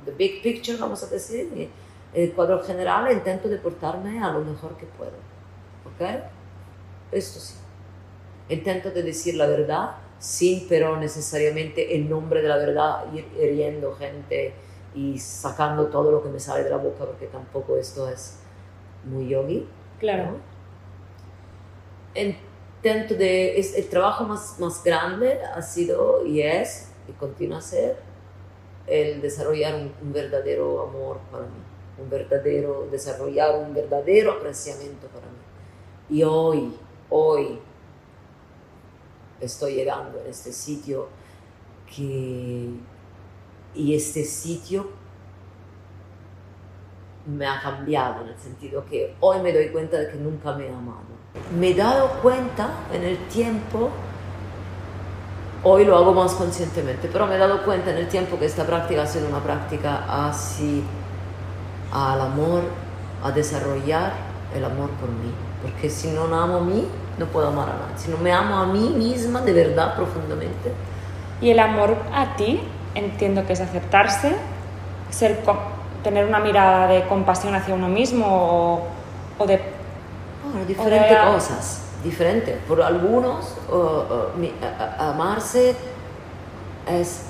the 0.05 0.11
big 0.13 0.43
picture, 0.43 0.77
vamos 0.79 1.03
a 1.03 1.07
decir, 1.07 1.71
el 2.15 2.33
cuadro 2.33 2.63
general, 2.63 3.11
intento 3.13 3.49
de 3.49 3.59
portarme 3.59 4.23
a 4.23 4.31
lo 4.31 4.41
mejor 4.41 4.77
que 4.77 4.87
puedo. 4.87 5.13
¿Ok? 5.85 6.23
Esto 7.13 7.41
sí. 7.41 7.55
Intento 8.49 8.91
de 8.91 9.03
decir 9.03 9.35
la 9.35 9.47
verdad, 9.47 9.97
sin 10.19 10.69
pero 10.69 10.97
necesariamente 10.97 11.97
en 11.97 12.09
nombre 12.09 12.43
de 12.43 12.49
la 12.49 12.57
verdad 12.57 13.05
ir 13.13 13.27
hiriendo 13.41 13.95
gente 13.95 14.55
y 14.95 15.19
sacando 15.19 15.87
todo 15.87 16.11
lo 16.11 16.23
que 16.23 16.29
me 16.31 16.41
sale 16.41 16.65
de 16.65 16.71
la 16.71 16.79
boca, 16.79 17.05
porque 17.05 17.27
tampoco 17.27 17.77
esto 17.77 18.09
es 18.09 18.39
muy 19.05 19.29
yogi. 19.29 19.69
Claro. 19.99 20.33
¿no? 20.33 20.39
Intento 22.15 23.15
de, 23.15 23.59
es, 23.59 23.77
el 23.77 23.89
trabajo 23.89 24.25
más, 24.25 24.59
más 24.59 24.83
grande 24.83 25.41
ha 25.43 25.61
sido 25.61 26.25
y 26.25 26.41
es, 26.41 26.91
y 27.09 27.13
continúa 27.13 27.59
a 27.59 27.63
ser, 27.63 27.97
el 28.87 29.21
desarrollar 29.21 29.75
un, 29.75 29.93
un 30.01 30.13
verdadero 30.13 30.83
amor 30.83 31.19
para 31.31 31.45
mí, 31.45 31.61
un 31.99 32.11
verdadero, 32.11 32.89
desarrollar 32.91 33.59
un 33.59 33.75
verdadero 33.75 34.33
apreciamiento 34.33 35.07
para 35.09 35.27
mí. 35.27 36.19
Y 36.19 36.23
hoy, 36.23 36.77
hoy, 37.09 37.59
estoy 39.41 39.75
llegando 39.75 40.21
en 40.21 40.27
este 40.29 40.53
sitio 40.53 41.09
que, 41.95 42.71
y 43.75 43.95
este 43.95 44.25
sitio 44.25 44.89
me 47.27 47.47
ha 47.47 47.61
cambiado 47.61 48.23
en 48.23 48.29
el 48.29 48.39
sentido 48.39 48.85
que 48.85 49.17
hoy 49.21 49.41
me 49.41 49.53
doy 49.53 49.69
cuenta 49.71 49.99
de 49.99 50.09
que 50.11 50.17
nunca 50.17 50.53
me 50.53 50.67
he 50.67 50.73
amado. 50.73 51.17
Me 51.59 51.71
he 51.71 51.75
dado 51.75 52.09
cuenta 52.23 52.87
en 52.93 53.03
el 53.03 53.19
tiempo, 53.29 53.91
hoy 55.65 55.85
lo 55.85 55.97
hago 55.97 56.13
más 56.13 56.35
conscientemente, 56.35 57.09
pero 57.13 57.27
me 57.27 57.35
he 57.35 57.39
dado 57.39 57.65
cuenta 57.65 57.91
en 57.91 57.99
el 57.99 58.09
tiempo 58.09 58.39
que 58.39 58.47
esta 58.47 58.65
práctica 58.65 59.03
ha 59.03 59.07
sido 59.07 59.29
una 59.29 59.43
práctica 59.43 60.29
así 60.29 60.83
al 61.93 62.21
amor, 62.21 62.63
a 63.23 63.31
desarrollar 63.33 64.13
el 64.55 64.65
amor 64.65 64.91
por 64.91 65.09
mí. 65.09 65.33
Porque 65.63 65.89
si 65.91 66.09
no 66.09 66.25
amo 66.25 66.59
a 66.59 66.61
mí, 66.61 66.87
no 67.19 67.27
puedo 67.27 67.49
amar 67.49 67.69
a 67.71 67.73
nadie. 67.73 67.97
Si 67.99 68.11
no 68.11 68.19
me 68.19 68.33
amo 68.33 68.57
a 68.57 68.67
mí 68.67 68.91
misma 68.97 69.41
de 69.41 69.53
verdad 69.53 69.95
profundamente, 69.97 70.73
Y 71.41 71.51
el 71.51 71.59
amor 71.59 71.97
a 72.15 72.35
ti, 72.37 72.63
entiendo 72.95 73.45
que 73.47 73.53
es 73.55 73.61
aceptarse, 73.61 74.35
ser, 75.11 75.43
tener 76.03 76.25
una 76.27 76.39
mirada 76.41 76.87
de 76.89 77.07
compasión 77.09 77.55
hacia 77.55 77.75
uno 77.75 77.89
mismo 77.89 78.27
o, 78.27 78.83
o 79.39 79.47
de... 79.47 79.61
Bueno, 80.45 80.67
diferentes 80.67 81.11
de- 81.11 81.33
cosas, 81.33 81.81
diferentes. 82.05 82.57
Por 82.69 82.81
algunos, 82.83 83.55
o- 83.71 83.75
o, 84.35 84.39
mi- 84.39 84.53
a- 84.63 85.11
amarse 85.11 85.75
es 86.87 87.23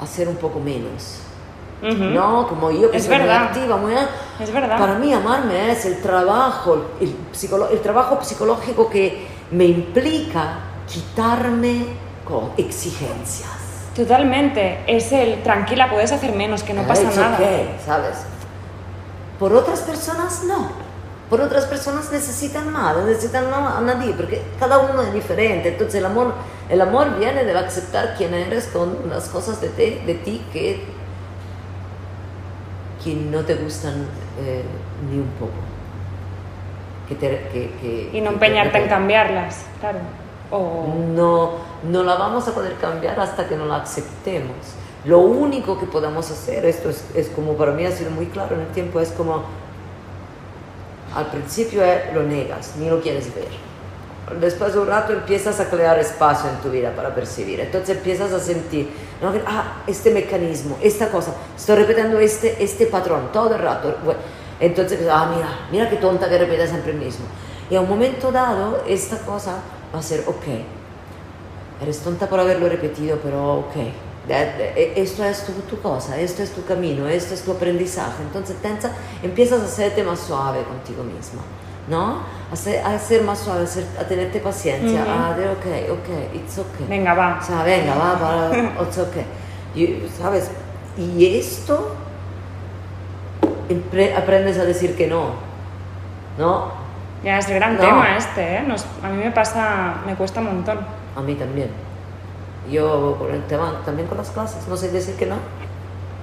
hacer 0.00 0.28
un 0.28 0.36
poco 0.36 0.58
menos. 0.60 1.20
No, 1.82 2.46
como 2.48 2.70
yo 2.70 2.90
que 2.90 2.98
Es 2.98 3.06
soy 3.06 3.18
muy 3.18 3.28
activa, 3.30 3.76
muy... 3.76 3.94
Es 4.38 4.52
verdad. 4.52 4.78
Para 4.78 4.94
mí 4.98 5.12
amarme 5.12 5.72
es 5.72 5.86
el 5.86 6.00
trabajo, 6.02 6.86
el, 7.00 7.14
el 7.72 7.80
trabajo 7.80 8.18
psicológico 8.22 8.90
que 8.90 9.26
me 9.50 9.64
implica 9.64 10.58
quitarme 10.86 11.86
con 12.26 12.50
exigencias. 12.56 13.50
Totalmente. 13.96 14.84
Es 14.86 15.10
el 15.12 15.42
tranquila, 15.42 15.90
puedes 15.90 16.12
hacer 16.12 16.34
menos, 16.34 16.62
que 16.62 16.74
no 16.74 16.82
pasa 16.86 17.02
It's 17.04 17.16
nada. 17.16 17.34
okay, 17.36 17.76
¿sabes? 17.84 18.18
Por 19.38 19.52
otras 19.54 19.80
personas 19.80 20.44
no. 20.44 20.68
Por 21.30 21.40
otras 21.40 21.64
personas 21.66 22.10
necesitan 22.10 22.72
más, 22.72 22.96
necesitan 23.04 23.48
no 23.50 23.56
a 23.68 23.80
nadie, 23.80 24.12
porque 24.14 24.42
cada 24.58 24.78
uno 24.78 25.00
es 25.02 25.12
diferente. 25.14 25.68
Entonces 25.68 25.94
el 25.96 26.06
amor, 26.06 26.34
el 26.68 26.80
amor 26.80 27.16
viene 27.18 27.44
de 27.44 27.56
aceptar 27.56 28.14
quién 28.18 28.34
eres 28.34 28.66
con 28.66 28.96
las 29.08 29.28
cosas 29.28 29.60
de, 29.60 29.68
ti- 29.68 30.00
de 30.04 30.14
ti 30.14 30.42
que, 30.52 30.84
que 33.02 33.14
no 33.14 33.40
te 33.40 33.54
gustan 33.54 34.06
eh, 34.40 34.62
ni 35.10 35.18
un 35.18 35.28
poco. 35.38 35.52
Que 37.08 37.14
te- 37.16 37.48
que- 37.52 37.70
que- 37.80 38.10
Y 38.16 38.20
no 38.20 38.30
empeñarte 38.30 38.78
en 38.82 38.88
cambiarlas, 38.88 39.64
claro. 39.80 39.98
O... 40.52 40.84
no, 41.14 41.50
no 41.88 42.02
la 42.02 42.14
vamos 42.16 42.46
a 42.48 42.54
poder 42.54 42.74
cambiar 42.74 43.18
hasta 43.20 43.48
que 43.48 43.56
no 43.56 43.66
la 43.66 43.76
aceptemos. 43.76 44.56
Lo 45.04 45.20
único 45.20 45.78
que 45.78 45.86
podemos 45.86 46.30
hacer, 46.30 46.64
esto 46.66 46.90
es, 46.90 47.04
es 47.14 47.28
como 47.30 47.54
para 47.54 47.72
mí 47.72 47.84
ha 47.86 47.90
sido 47.92 48.10
muy 48.10 48.26
claro 48.26 48.54
en 48.56 48.62
el 48.62 48.68
tiempo, 48.68 49.00
es 49.00 49.10
como 49.12 49.42
al 51.14 51.26
principio 51.26 51.82
eh, 51.84 52.10
lo 52.14 52.22
negas, 52.22 52.74
ni 52.76 52.88
lo 52.90 53.00
quieres 53.00 53.34
ver. 53.34 53.48
Después 54.38 54.74
de 54.74 54.78
un 54.80 54.86
rato 54.86 55.12
empiezas 55.12 55.58
a 55.60 55.68
crear 55.68 55.98
espacio 55.98 56.50
en 56.50 56.56
tu 56.58 56.70
vida 56.70 56.94
para 56.94 57.14
percibir. 57.14 57.60
Entonces 57.60 57.96
empiezas 57.96 58.32
a 58.32 58.38
sentir, 58.38 58.90
¿no? 59.20 59.32
Ah, 59.46 59.82
este 59.86 60.10
mecanismo, 60.10 60.78
esta 60.82 61.08
cosa, 61.08 61.34
estoy 61.56 61.76
repitiendo 61.76 62.18
este, 62.20 62.62
este 62.62 62.86
patrón 62.86 63.30
todo 63.32 63.54
el 63.54 63.60
rato. 63.60 63.96
Entonces, 64.60 65.00
ah, 65.10 65.32
mira, 65.34 65.48
mira 65.72 65.88
qué 65.88 65.96
tonta 65.96 66.28
que 66.28 66.38
repite 66.38 66.66
siempre 66.66 66.92
el 66.92 66.98
mismo. 66.98 67.24
Y 67.70 67.76
a 67.76 67.80
un 67.80 67.88
momento 67.88 68.30
dado, 68.30 68.84
esta 68.86 69.18
cosa 69.18 69.56
va 69.94 69.98
a 69.98 70.02
ser, 70.02 70.20
ok, 70.26 70.44
eres 71.82 72.00
tonta 72.00 72.28
por 72.28 72.38
haberlo 72.40 72.68
repetido, 72.68 73.18
pero 73.22 73.60
ok, 73.60 73.76
eh, 74.28 74.92
esto 74.96 75.24
es 75.24 75.44
tu, 75.44 75.52
tu 75.52 75.80
cosa, 75.80 76.20
esto 76.20 76.42
es 76.42 76.50
tu 76.50 76.64
camino, 76.64 77.08
esto 77.08 77.34
es 77.34 77.42
tu 77.42 77.52
aprendizaje. 77.52 78.22
Entonces 78.22 78.56
tensa, 78.60 78.92
empiezas 79.22 79.60
a 79.62 79.64
hacerte 79.64 80.02
más 80.02 80.20
suave 80.20 80.62
contigo 80.62 81.02
misma, 81.02 81.42
¿no? 81.90 82.18
A 82.50 82.56
ser, 82.56 82.84
a 82.84 82.98
ser 82.98 83.22
más 83.22 83.38
suave, 83.40 83.64
a, 83.64 83.66
ser- 83.66 83.86
a 84.00 84.04
tenerte 84.04 84.40
paciencia, 84.40 85.02
Ujú. 85.02 85.10
a 85.10 85.34
decir, 85.34 85.50
ok, 85.52 85.90
ok, 85.98 86.34
it's 86.36 86.58
ok. 86.58 86.88
Venga, 86.88 87.12
va. 87.14 87.38
O 87.40 87.44
sea, 87.44 87.62
venga, 87.62 87.94
va, 87.94 88.14
va, 88.14 88.50
it's 88.82 88.96
ok. 88.98 89.16
Y, 89.74 90.08
¿Sabes? 90.18 90.50
Y 90.96 91.36
esto, 91.38 91.94
aprendes 94.16 94.58
a 94.58 94.64
decir 94.64 94.96
que 94.96 95.06
no, 95.06 95.30
¿no? 96.38 96.72
Ya 97.22 97.38
es 97.38 97.48
el 97.48 97.54
gran 97.56 97.74
No. 97.74 97.80
tema 97.80 98.16
este, 98.16 98.56
¿eh? 98.56 98.62
Nos- 98.66 98.86
a 99.02 99.08
mí 99.10 99.22
me 99.22 99.30
pasa, 99.30 99.96
me 100.06 100.14
cuesta 100.14 100.40
un 100.40 100.46
montón. 100.46 100.78
A 101.16 101.20
mí 101.20 101.34
también. 101.34 101.70
Yo 102.70 103.16
por 103.18 103.30
el 103.30 103.42
tema 103.44 103.80
también 103.84 104.08
con 104.08 104.16
las 104.18 104.30
clases, 104.30 104.66
no 104.68 104.76
sé 104.76 104.90
decir 104.90 105.16
que 105.16 105.26
no. 105.26 105.36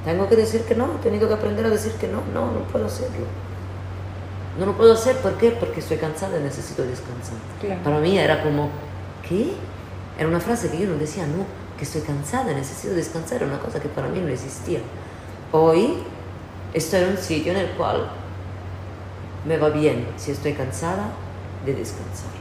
Tengo 0.05 0.27
que 0.29 0.36
decir 0.36 0.63
que 0.63 0.75
no, 0.75 0.86
he 1.00 1.03
tenido 1.03 1.27
que 1.27 1.33
aprender 1.36 1.65
a 1.65 1.69
decir 1.69 1.91
que 1.93 2.07
no, 2.07 2.21
no, 2.33 2.51
no 2.51 2.59
puedo 2.71 2.86
hacerlo. 2.86 3.25
No 4.59 4.65
lo 4.65 4.75
puedo 4.75 4.93
hacer, 4.93 5.17
¿por 5.17 5.37
qué? 5.37 5.51
Porque 5.51 5.81
estoy 5.81 5.97
cansada 5.97 6.39
y 6.39 6.43
necesito 6.43 6.83
descansar. 6.83 7.37
Claro. 7.61 7.83
Para 7.83 7.99
mí 7.99 8.17
era 8.17 8.41
como, 8.41 8.69
¿qué? 9.27 9.53
Era 10.17 10.27
una 10.27 10.39
frase 10.39 10.69
que 10.69 10.79
yo 10.79 10.87
no 10.87 10.97
decía, 10.97 11.27
no, 11.27 11.45
que 11.77 11.83
estoy 11.83 12.01
cansada, 12.01 12.51
necesito 12.53 12.93
descansar, 12.95 13.37
era 13.37 13.45
una 13.45 13.59
cosa 13.59 13.79
que 13.79 13.87
para 13.87 14.07
mí 14.07 14.19
no 14.19 14.29
existía. 14.29 14.79
Hoy 15.51 15.97
estoy 16.73 17.03
en 17.03 17.09
un 17.09 17.17
sitio 17.17 17.51
en 17.51 17.59
el 17.59 17.69
cual 17.71 18.09
me 19.45 19.57
va 19.57 19.69
bien, 19.69 20.07
si 20.17 20.31
estoy 20.31 20.53
cansada, 20.53 21.11
de 21.65 21.73
descansar. 21.73 22.31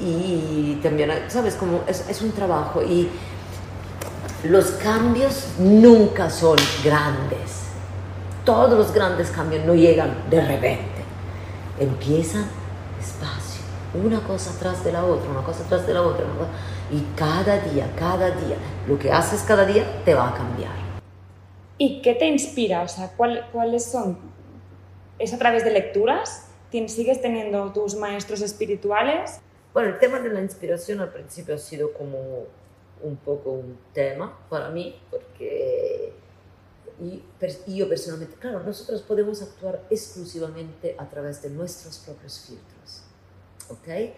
Y 0.00 0.78
también, 0.82 1.10
¿sabes? 1.28 1.54
Como 1.54 1.82
es, 1.86 2.08
es 2.08 2.22
un 2.22 2.32
trabajo 2.32 2.82
y 2.82 3.10
los 4.44 4.66
cambios 4.72 5.48
nunca 5.58 6.30
son 6.30 6.56
grandes. 6.84 7.67
Todos 8.48 8.78
los 8.78 8.94
grandes 8.94 9.30
cambios 9.30 9.62
no 9.66 9.74
llegan 9.74 10.24
de 10.30 10.40
repente. 10.40 11.02
Empiezan 11.78 12.46
despacio, 12.96 13.62
una 13.92 14.20
cosa 14.20 14.58
tras 14.58 14.82
de 14.82 14.90
la 14.90 15.04
otra, 15.04 15.30
una 15.30 15.42
cosa 15.42 15.64
tras 15.68 15.86
de 15.86 15.92
la 15.92 16.00
otra. 16.00 16.24
una 16.24 16.34
cosa- 16.34 16.50
y 16.90 17.02
cada 17.14 17.58
día, 17.60 17.92
cada 17.98 18.30
día, 18.30 18.56
lo 18.86 18.98
que 18.98 19.12
haces 19.12 19.42
cada 19.42 19.66
día 19.66 19.84
te 20.02 20.14
va 20.14 20.30
a 20.30 20.34
cambiar. 20.34 20.72
¿Y 21.76 22.00
qué 22.00 22.14
te 22.14 22.24
inspira? 22.26 22.80
O 22.84 22.88
sea, 22.88 23.12
¿cuáles 23.18 23.84
son? 23.84 24.18
¿Es 25.18 25.34
a 25.34 25.38
través 25.38 25.62
de 25.62 25.70
lecturas? 25.70 26.46
¿Sigues 26.72 27.20
teniendo 27.20 27.70
tus 27.74 27.96
maestros 27.96 28.40
espirituales? 28.40 29.40
Bueno, 29.74 29.90
el 29.90 29.98
tema 29.98 30.20
de 30.20 30.30
la 30.30 30.40
inspiración 30.40 31.00
al 31.00 31.10
principio 31.10 31.54
ha 31.54 31.58
sido 31.58 31.92
como 31.92 32.16
un 33.02 33.16
poco 33.16 33.50
un 33.50 33.78
tema 33.92 34.38
para 34.48 34.70
mí, 34.70 34.98
porque 35.10 36.14
yo 37.66 37.88
personalmente, 37.88 38.36
claro, 38.36 38.60
nosotros 38.60 39.02
podemos 39.02 39.40
actuar 39.42 39.84
exclusivamente 39.90 40.96
a 40.98 41.08
través 41.08 41.42
de 41.42 41.50
nuestros 41.50 41.98
propios 41.98 42.40
filtros, 42.46 43.02
¿ok? 43.70 44.14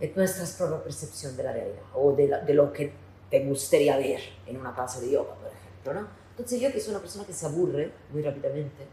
Es 0.00 0.16
nuestra 0.16 0.46
propia 0.58 0.84
percepción 0.84 1.36
de 1.36 1.42
la 1.42 1.52
realidad 1.52 1.82
o 1.94 2.12
de, 2.12 2.28
de, 2.46 2.54
lo 2.54 2.72
que 2.72 2.92
te 3.30 3.44
gustaría 3.44 3.96
ver 3.96 4.20
en 4.46 4.58
una 4.58 4.74
clase 4.74 5.00
de 5.00 5.10
yoga, 5.12 5.34
por 5.34 5.50
ejemplo, 5.50 5.94
¿no? 5.94 6.08
Entonces 6.30 6.60
yo 6.60 6.70
que 6.72 6.80
soy 6.80 6.90
una 6.90 7.00
persona 7.00 7.24
que 7.24 7.32
se 7.32 7.46
aburre 7.46 7.92
muy 8.12 8.22
rápidamente, 8.22 8.86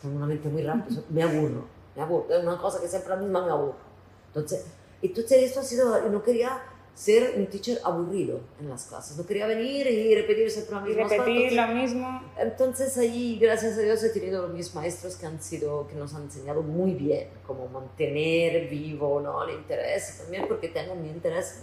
con 0.00 0.16
una 0.16 0.26
mente 0.26 0.48
muy 0.48 0.62
rápida, 0.62 1.02
me 1.10 1.22
aburro, 1.22 1.66
me 1.94 2.02
aburro, 2.02 2.34
es 2.34 2.42
una 2.42 2.58
cosa 2.58 2.80
que 2.80 2.88
siempre 2.88 3.10
la 3.10 3.16
misma 3.16 3.44
me 3.44 3.52
aburro. 3.52 3.92
Entonces, 4.28 4.64
entonces 5.02 5.42
esto 5.42 5.60
ha 5.60 5.64
sido, 5.64 6.08
no 6.08 6.22
quería 6.22 6.62
ser 6.94 7.34
un 7.36 7.46
teacher 7.46 7.78
aburrido 7.84 8.40
en 8.60 8.68
las 8.68 8.84
clases. 8.84 9.16
No 9.16 9.24
quería 9.24 9.46
venir 9.46 9.86
y 9.86 10.14
repetir 10.14 10.50
siempre 10.50 10.74
lo 10.74 10.80
mismo. 10.82 11.00
Y 11.00 11.08
repetir 11.08 11.52
lo 11.52 11.66
mismo. 11.68 12.22
Entonces 12.38 12.96
ahí, 12.98 13.38
gracias 13.40 13.78
a 13.78 13.80
Dios, 13.80 14.02
he 14.04 14.10
tenido 14.10 14.48
mis 14.48 14.74
maestros 14.74 15.16
que 15.16 15.26
han 15.26 15.40
sido, 15.40 15.86
que 15.88 15.94
nos 15.94 16.14
han 16.14 16.24
enseñado 16.24 16.62
muy 16.62 16.92
bien 16.92 17.28
cómo 17.46 17.68
mantener 17.68 18.68
vivo 18.68 19.20
¿no? 19.20 19.42
el 19.44 19.56
interés, 19.56 20.18
también 20.18 20.46
porque 20.46 20.68
tengo 20.68 20.94
mi 20.94 21.08
interés 21.08 21.62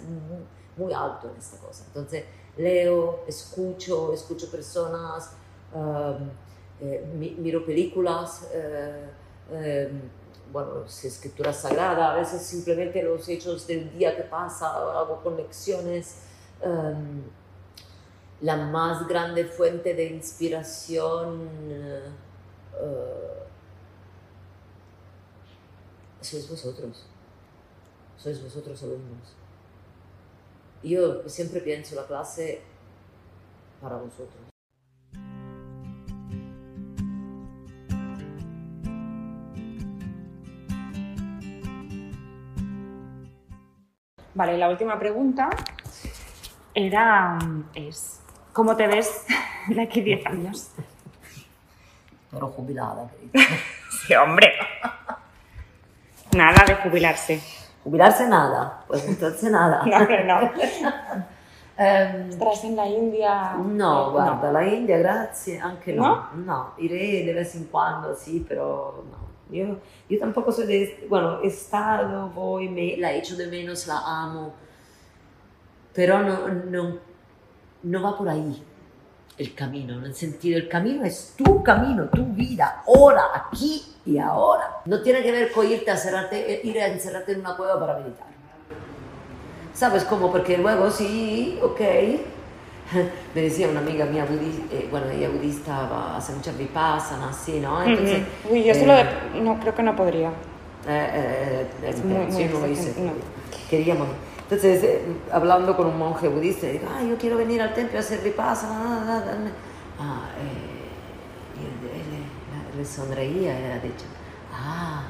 muy, 0.78 0.94
alto 0.94 1.30
en 1.30 1.38
esta 1.38 1.58
cosa. 1.58 1.84
Entonces 1.88 2.24
leo, 2.58 3.24
escucho, 3.28 4.14
escucho 4.14 4.50
personas, 4.50 5.34
um, 5.74 6.30
eh, 6.82 7.06
miro 7.38 7.66
películas. 7.66 8.50
Eh, 8.54 9.10
eh, 9.52 9.92
bueno, 10.52 10.84
es 10.86 11.06
escritura 11.06 11.54
sagrada, 11.54 12.14
a 12.14 12.16
veces 12.16 12.42
simplemente 12.42 13.04
los 13.04 13.28
hechos 13.30 13.68
del 13.68 13.92
día 13.98 14.16
que 14.16 14.24
pasa, 14.24 14.70
hago 14.70 15.22
conexiones. 15.24 16.16
Um, 16.64 17.24
la 18.42 18.56
más 18.56 19.08
grande 19.08 19.46
fuente 19.46 19.94
de 19.94 20.06
inspiración 20.06 21.50
uh, 22.74 23.40
sois 26.22 26.50
vosotros, 26.50 27.06
sois 28.18 28.42
vosotros 28.42 28.82
alumnos. 28.84 29.36
Yo 30.84 31.28
siempre 31.28 31.60
pienso 31.60 31.96
la 31.96 32.06
clase 32.08 32.62
para 33.82 33.98
vosotros. 33.98 34.50
Vale, 44.40 44.58
la 44.58 44.70
última 44.70 44.98
pregunta 44.98 45.50
era, 46.74 47.38
es, 47.76 48.22
¿cómo 48.54 48.74
te 48.78 48.88
ves 48.88 49.26
de 49.68 49.82
aquí 49.82 50.00
10 50.00 50.26
años? 50.28 50.72
Pero 52.32 52.48
jubilada. 52.48 53.10
sí, 54.08 54.16
hombre. 54.16 54.54
Nada 56.38 56.64
de 56.66 56.76
jubilarse. 56.76 57.42
Jubilarse 57.84 58.30
nada, 58.30 58.86
pues 58.88 59.06
entonces 59.10 59.52
nada. 59.52 59.84
no, 59.86 60.00
no. 60.24 60.52
Um, 61.78 62.30
¿Estás 62.30 62.64
en 62.64 62.78
la 62.78 62.88
India? 62.88 63.56
No, 63.58 64.12
guarda, 64.12 64.54
la 64.54 64.66
India, 64.66 65.00
grazie, 65.00 65.60
anche 65.60 65.92
no. 65.92 66.30
No, 66.34 66.46
no 66.46 66.74
iré 66.78 67.26
de 67.26 67.34
vez 67.34 67.56
en 67.56 67.66
cuando, 67.66 68.16
sí, 68.16 68.46
pero 68.48 69.04
no. 69.12 69.29
Yo, 69.50 69.78
yo 70.10 70.20
tampoco 70.20 70.52
soy 70.52 70.68
de, 70.68 71.08
bueno, 71.10 71.42
he 71.42 71.48
estado, 71.48 72.30
voy, 72.30 72.70
me, 72.70 72.98
la 72.98 73.14
echo 73.14 73.36
de 73.36 73.48
menos, 73.48 73.88
la 73.88 74.00
amo, 74.06 74.54
pero 75.94 76.22
no, 76.22 76.48
no, 76.48 76.98
no 77.84 78.02
va 78.02 78.18
por 78.18 78.30
ahí 78.30 78.64
el 79.40 79.56
camino, 79.56 79.98
en 79.98 80.04
el 80.04 80.14
sentido, 80.14 80.58
el 80.58 80.68
camino 80.68 81.06
es 81.06 81.34
tu 81.38 81.64
camino, 81.64 82.10
tu 82.10 82.26
vida, 82.26 82.84
ahora, 82.86 83.24
aquí 83.34 83.96
y 84.06 84.18
ahora. 84.18 84.82
No 84.86 85.02
tiene 85.02 85.24
que 85.24 85.32
ver 85.32 85.52
con 85.52 85.66
irte 85.66 85.90
a 85.90 85.96
cerrarte, 85.96 86.60
ir 86.62 86.78
a 86.80 86.88
encerrarte 86.88 87.32
en 87.32 87.40
una 87.40 87.56
cueva 87.56 87.80
para 87.80 88.00
meditar. 88.00 88.28
¿Sabes 89.74 90.04
cómo? 90.04 90.30
Porque 90.30 90.58
luego 90.58 90.92
sí, 90.92 91.58
ok, 91.64 91.80
me 93.36 93.42
decía 93.42 93.70
una 93.70 93.80
amiga 93.80 94.06
mía 94.06 94.26
budista, 94.26 94.76
eh, 94.76 94.88
bueno, 94.90 95.10
ella 95.10 95.30
budista 95.30 96.18
hace 96.18 96.34
muchas 96.34 96.58
vipassana, 96.58 97.30
así, 97.30 97.60
¿no? 97.60 97.82
Entonces, 97.84 98.24
Uy, 98.50 98.64
yo 98.64 98.74
solo, 98.74 98.94
eh, 98.94 99.06
no, 99.42 99.60
creo 99.60 99.76
que 99.76 99.84
no 99.84 99.96
podría. 99.96 100.32
Eh, 100.88 101.68
es 101.86 102.04
muy, 102.04 102.26
muy 102.26 102.46
no 102.46 102.60
lo 102.60 102.68
hice. 102.68 102.94
Queríamos. 103.70 104.08
Entonces, 104.44 105.02
hablando 105.32 105.78
con 105.78 105.88
un 105.88 105.98
monje 105.98 106.28
budista, 106.28 106.68
digo, 106.68 106.88
ah, 106.90 107.04
yo 107.04 107.18
quiero 107.18 107.38
venir 107.38 107.62
al 107.62 107.74
templo 107.74 107.98
a 107.98 108.02
hacer 108.02 108.20
vipassana. 108.22 109.24
Ah, 110.00 110.30
y 111.56 111.66
él, 111.66 112.78
le 112.78 112.86
sonreía 112.86 113.52
ha 113.52 113.80
dicho, 113.80 114.06
ah, 114.54 115.04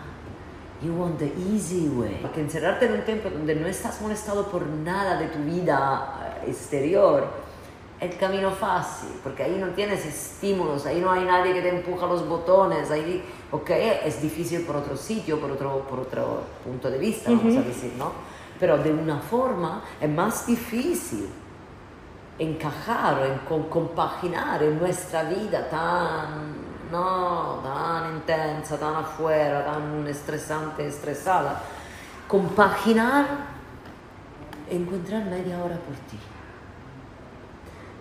You 0.82 0.94
want 0.94 1.20
the 1.20 1.30
easy 1.54 1.90
way. 1.90 2.20
Porque 2.22 2.40
encerrarte 2.40 2.86
en 2.86 2.94
un 2.94 3.02
templo 3.02 3.30
donde 3.30 3.54
no 3.54 3.68
estás 3.68 4.02
molestado 4.02 4.48
por 4.48 4.66
nada 4.66 5.20
de 5.20 5.28
tu 5.28 5.40
vida 5.40 6.40
exterior, 6.48 7.28
el 8.00 8.16
camino 8.16 8.52
fácil, 8.52 9.10
porque 9.22 9.44
ahí 9.44 9.58
no 9.60 9.68
tienes 9.70 10.06
estímulos, 10.06 10.86
ahí 10.86 11.02
no 11.02 11.12
hay 11.12 11.26
nadie 11.26 11.54
que 11.54 11.62
te 11.62 11.70
empuja 11.70 12.06
los 12.06 12.28
botones, 12.28 12.90
ahí, 12.92 13.24
ok, 13.52 13.70
es 14.06 14.22
difícil 14.22 14.62
por 14.62 14.78
otro 14.78 14.96
sitio, 14.96 15.40
por 15.40 15.52
otro, 15.52 15.86
por 15.90 16.00
otro 16.00 16.44
punto 16.64 16.90
de 16.90 16.98
vista, 16.98 17.30
vamos 17.30 17.58
a 17.58 17.62
decir, 17.62 17.94
¿no? 17.98 18.12
Pero 18.58 18.78
de 18.78 18.92
una 18.92 19.20
forma 19.20 19.84
es 20.00 20.10
más 20.10 20.48
difícil 20.48 21.28
encajar, 22.38 23.26
en, 23.26 23.66
compaginar 23.68 24.64
en 24.64 24.80
nuestra 24.80 25.24
vida 25.24 25.70
tan, 25.70 26.56
no, 26.90 27.60
tan 27.62 28.16
intensa, 28.16 28.80
tan 28.80 28.96
afuera, 28.96 29.66
tan 29.66 30.08
estresante, 30.08 30.88
estresada, 30.88 31.62
compaginar, 32.30 33.26
encontrar 34.70 35.26
media 35.26 35.62
hora 35.62 35.76
por 35.76 35.96
ti 36.10 36.18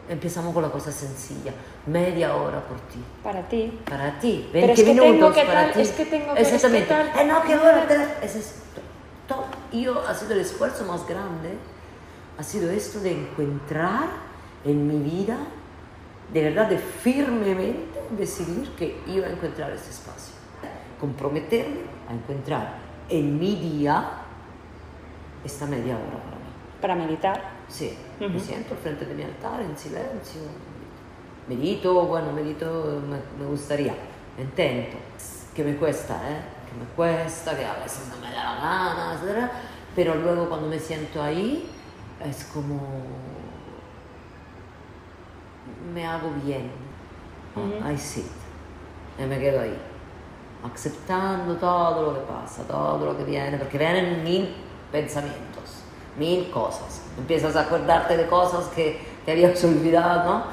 empezamos 0.09 0.55
con 0.55 0.63
la 0.63 0.71
cosa 0.71 0.91
sencilla. 0.91 1.53
Media 1.87 2.35
hora 2.35 2.61
por 2.61 2.79
ti. 2.81 3.03
Para 3.23 3.47
ti. 3.49 3.79
Para 3.89 4.19
ti. 4.19 4.49
20 4.53 4.61
Pero 4.61 4.73
es 4.73 4.81
que 4.81 4.95
minutos 4.95 5.13
tengo 5.13 5.33
que 5.33 5.45
para 5.45 5.73
ti. 5.73 5.81
Es 5.81 5.93
que 5.93 6.05
tengo 6.07 6.35
que 6.35 6.41
Exactamente. 6.41 6.95
Eh, 6.95 7.25
no, 7.27 7.43
que 7.43 7.55
ahora 7.55 7.87
te... 7.87 8.27
es 8.27 8.37
esto. 8.37 8.81
Yo 9.73 10.07
ha 10.07 10.15
sido 10.15 10.33
el 10.33 10.41
esfuerzo 10.41 10.85
más 10.87 11.07
grande, 11.07 11.51
ha 12.39 12.43
sido 12.43 12.71
esto 12.71 13.01
de 13.01 13.13
encontrar 13.13 14.09
en 14.65 14.87
mi 14.87 15.11
vida, 15.11 15.37
de 16.33 16.43
verdad, 16.43 16.69
de 16.69 16.79
firmemente 16.79 18.01
decidir 18.17 18.71
que 18.71 18.99
iba 19.07 19.27
a 19.27 19.31
encontrar 19.31 19.71
ese 19.73 19.91
espacio. 19.91 20.35
Comprometerme 20.99 21.81
a 22.09 22.15
encontrar 22.15 22.79
en 23.11 23.39
mi 23.39 23.55
día 23.57 24.09
esta 25.45 25.67
media 25.67 25.95
hora 25.95 26.25
para 26.25 26.37
mí. 26.37 26.51
Para 26.81 26.95
meditar 26.95 27.58
Sí, 27.69 27.97
me 28.19 28.41
siento 28.41 28.75
al 28.75 28.81
frente 28.81 29.05
de 29.05 29.15
mi 29.15 29.23
altar 29.23 29.61
en 29.61 29.77
silencio. 29.77 30.41
Medito, 31.47 32.03
bueno, 32.07 32.33
medito, 32.33 33.01
me, 33.07 33.19
me 33.43 33.51
gustaría, 33.51 33.95
intento. 34.39 34.97
Que 35.55 35.65
me 35.65 35.77
cuesta, 35.77 36.15
¿eh? 36.15 36.41
Que 36.67 36.79
me 36.79 36.87
cuesta, 36.97 37.57
que 37.57 37.65
a 37.65 37.75
veces 37.75 38.09
no 38.09 38.17
me 38.27 38.33
da 38.35 38.45
la 38.45 38.55
gana, 38.55 39.15
etc. 39.15 39.51
Pero 39.95 40.15
luego 40.15 40.49
cuando 40.49 40.69
me 40.69 40.79
siento 40.79 41.23
ahí, 41.23 41.69
es 42.25 42.45
como. 42.47 42.81
Me 45.93 46.07
hago 46.07 46.31
bien. 46.45 46.71
Ahí 47.83 47.99
sí. 47.99 48.25
Y 49.19 49.23
me 49.23 49.39
quedo 49.39 49.61
ahí. 49.61 49.77
Aceptando 50.73 51.57
todo 51.57 52.03
lo 52.03 52.15
que 52.15 52.33
pasa, 52.33 52.63
todo 52.65 53.05
lo 53.05 53.17
que 53.17 53.25
viene, 53.25 53.59
porque 53.59 53.79
vienen 53.79 54.23
mil 54.23 54.55
pensamientos, 54.91 55.83
mil 56.17 56.51
cosas 56.51 57.08
empiezas 57.19 57.57
a 57.57 57.63
acordarte 57.63 58.17
de 58.17 58.27
cosas 58.27 58.67
que 58.69 59.01
te 59.25 59.33
habías 59.33 59.63
olvidado, 59.65 60.25
¿no? 60.25 60.45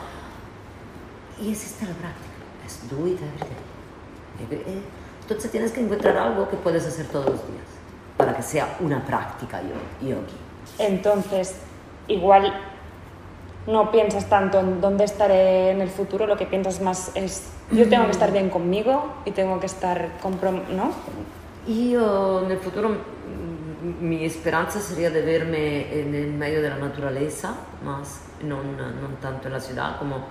Y 1.41 1.51
es 1.51 1.65
esta 1.65 1.86
la 1.86 1.93
práctica, 1.93 2.34
es 2.65 2.89
do 2.89 3.08
it 3.08 3.19
every 4.41 4.63
day. 4.63 4.84
Entonces 5.21 5.51
tienes 5.51 5.71
que 5.71 5.82
encontrar 5.82 6.17
algo 6.17 6.47
que 6.49 6.56
puedes 6.58 6.86
hacer 6.86 7.08
todos 7.08 7.25
los 7.25 7.47
días 7.47 7.65
para 8.17 8.36
que 8.36 8.43
sea 8.43 8.78
una 8.80 9.06
práctica 9.06 9.62
yogi. 10.01 10.15
Entonces, 10.78 11.56
igual 12.08 12.54
no 13.67 13.91
piensas 13.91 14.30
tanto 14.30 14.60
en 14.60 14.80
dónde 14.80 15.04
estaré 15.04 15.71
en 15.71 15.82
el 15.82 15.89
futuro, 15.89 16.28
lo 16.28 16.38
que 16.38 16.45
piensas 16.45 16.82
más 16.82 17.12
es 17.15 17.49
yo 17.71 17.89
tengo 17.89 18.06
que 18.06 18.12
estar 18.12 18.32
bien 18.32 18.49
conmigo 18.49 19.15
y 19.25 19.32
tengo 19.32 19.60
que 19.60 19.65
estar 19.65 20.12
¿no? 20.69 20.91
Yo 21.67 22.43
en 22.45 22.51
el 22.51 22.60
futuro 22.60 22.89
mi 24.02 24.26
esperanza 24.26 24.80
sería 24.80 25.10
de 25.10 25.21
verme 25.21 26.00
en 26.00 26.15
el 26.15 26.32
medio 26.34 26.62
de 26.62 26.69
la 26.69 26.78
naturaleza, 26.78 27.56
más 27.84 28.21
no, 28.41 28.63
no 28.63 29.08
tanto 29.21 29.48
en 29.48 29.54
la 29.54 29.60
ciudad, 29.60 29.98
como 30.00 30.26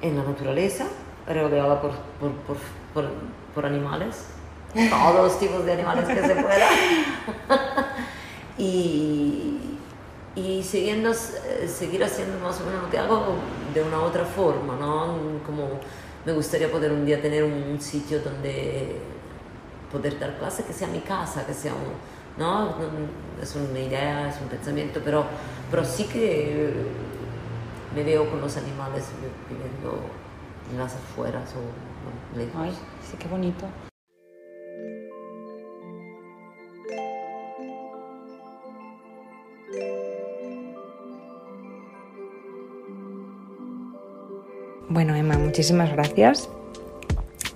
en 0.00 0.16
la 0.16 0.22
naturaleza, 0.22 0.86
rodeada 1.26 1.80
por, 1.80 1.92
por, 2.20 2.32
por, 2.32 2.56
por, 2.94 3.10
por 3.54 3.66
animales, 3.66 4.26
todos 4.90 5.14
los 5.14 5.38
tipos 5.38 5.64
de 5.64 5.72
animales 5.72 6.06
que 6.06 6.14
se 6.14 6.34
puedan. 6.34 6.74
y, 8.58 9.58
y 10.34 10.62
siguiendo, 10.62 11.10
eh, 11.10 11.68
seguir 11.68 12.04
haciendo 12.04 12.38
más 12.38 12.60
o 12.60 12.64
menos 12.64 12.82
lo 12.82 12.90
que 12.90 12.98
hago 12.98 13.36
de 13.74 13.82
una 13.82 14.00
otra 14.00 14.24
forma, 14.24 14.76
¿no? 14.76 15.18
Como 15.44 15.80
me 16.24 16.32
gustaría 16.32 16.70
poder 16.70 16.92
un 16.92 17.04
día 17.04 17.20
tener 17.20 17.44
un 17.44 17.80
sitio 17.80 18.20
donde 18.20 19.00
poder 19.92 20.18
dar 20.18 20.38
clase 20.38 20.64
que 20.64 20.72
sea 20.72 20.88
mi 20.88 21.00
casa, 21.00 21.46
que 21.46 21.54
sea 21.54 21.72
un, 21.72 22.42
¿no? 22.42 22.74
Es 23.42 23.54
una 23.56 23.78
idea, 23.78 24.28
es 24.28 24.40
un 24.40 24.48
pensamiento, 24.48 25.00
pero, 25.04 25.24
pero 25.70 25.84
sí 25.84 26.04
que 26.04 26.72
me 27.94 28.02
veo 28.02 28.28
con 28.30 28.40
los 28.40 28.56
animales 28.56 29.06
viviendo 29.48 30.00
en 30.70 30.78
las 30.78 30.94
afueras 30.94 31.50
o 31.54 32.36
lejos. 32.38 32.54
Ay, 32.56 32.72
sí, 33.02 33.16
qué 33.18 33.28
bonito. 33.28 33.66
Bueno, 44.90 45.14
Emma, 45.14 45.36
muchísimas 45.36 45.92
gracias. 45.92 46.48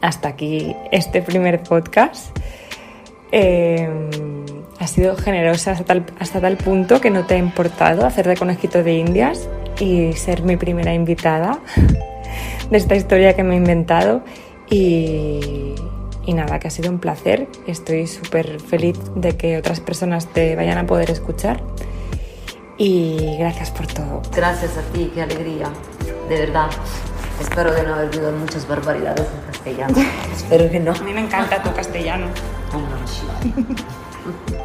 Hasta 0.03 0.29
aquí 0.29 0.77
este 0.91 1.23
primer 1.23 1.63
podcast. 1.63 2.37
Eh, 3.31 3.89
ha 4.79 4.87
sido 4.87 5.17
generosa 5.17 5.71
hasta 5.71 5.85
tal, 5.85 6.05
hasta 6.19 6.41
tal 6.41 6.57
punto 6.57 7.01
que 7.01 7.11
no 7.11 7.25
te 7.25 7.35
ha 7.35 7.39
importado 7.39 8.05
hacer 8.05 8.27
de 8.27 8.37
conejito 8.37 8.83
de 8.83 8.95
indias 8.95 9.49
y 9.79 10.13
ser 10.15 10.43
mi 10.43 10.57
primera 10.57 10.93
invitada 10.93 11.61
de 12.71 12.77
esta 12.77 12.97
historia 12.97 13.35
que 13.35 13.45
me 13.45 13.55
he 13.55 13.59
inventado. 13.59 14.23
Y, 14.69 15.75
y 16.25 16.35
nada, 16.35 16.59
que 16.59 16.69
ha 16.69 16.71
sido 16.71 16.91
un 16.91 16.99
placer. 16.99 17.49
Estoy 17.67 18.07
súper 18.07 18.61
feliz 18.61 18.99
de 19.15 19.37
que 19.37 19.57
otras 19.57 19.81
personas 19.81 20.27
te 20.27 20.57
vayan 20.57 20.79
a 20.79 20.87
poder 20.87 21.11
escuchar. 21.11 21.63
Y 22.79 23.37
gracias 23.39 23.71
por 23.71 23.87
todo. 23.87 24.23
Gracias 24.35 24.77
a 24.77 24.83
ti, 24.93 25.11
qué 25.15 25.23
alegría, 25.23 25.71
de 26.29 26.39
verdad. 26.39 26.71
Espero 27.43 27.73
de 27.75 27.83
no 27.83 27.95
haber 27.95 28.09
dicho 28.09 28.33
muchas 28.39 28.69
barbaridades 28.69 29.27
en 29.27 29.53
castellano. 29.53 29.95
Espero 30.33 30.71
que 30.71 30.79
no. 30.79 30.93
A 30.93 30.99
mí 31.01 31.13
me 31.13 31.23
encanta 31.23 31.61
tu 31.61 31.75
castellano. 31.75 32.29
No, 32.73 34.62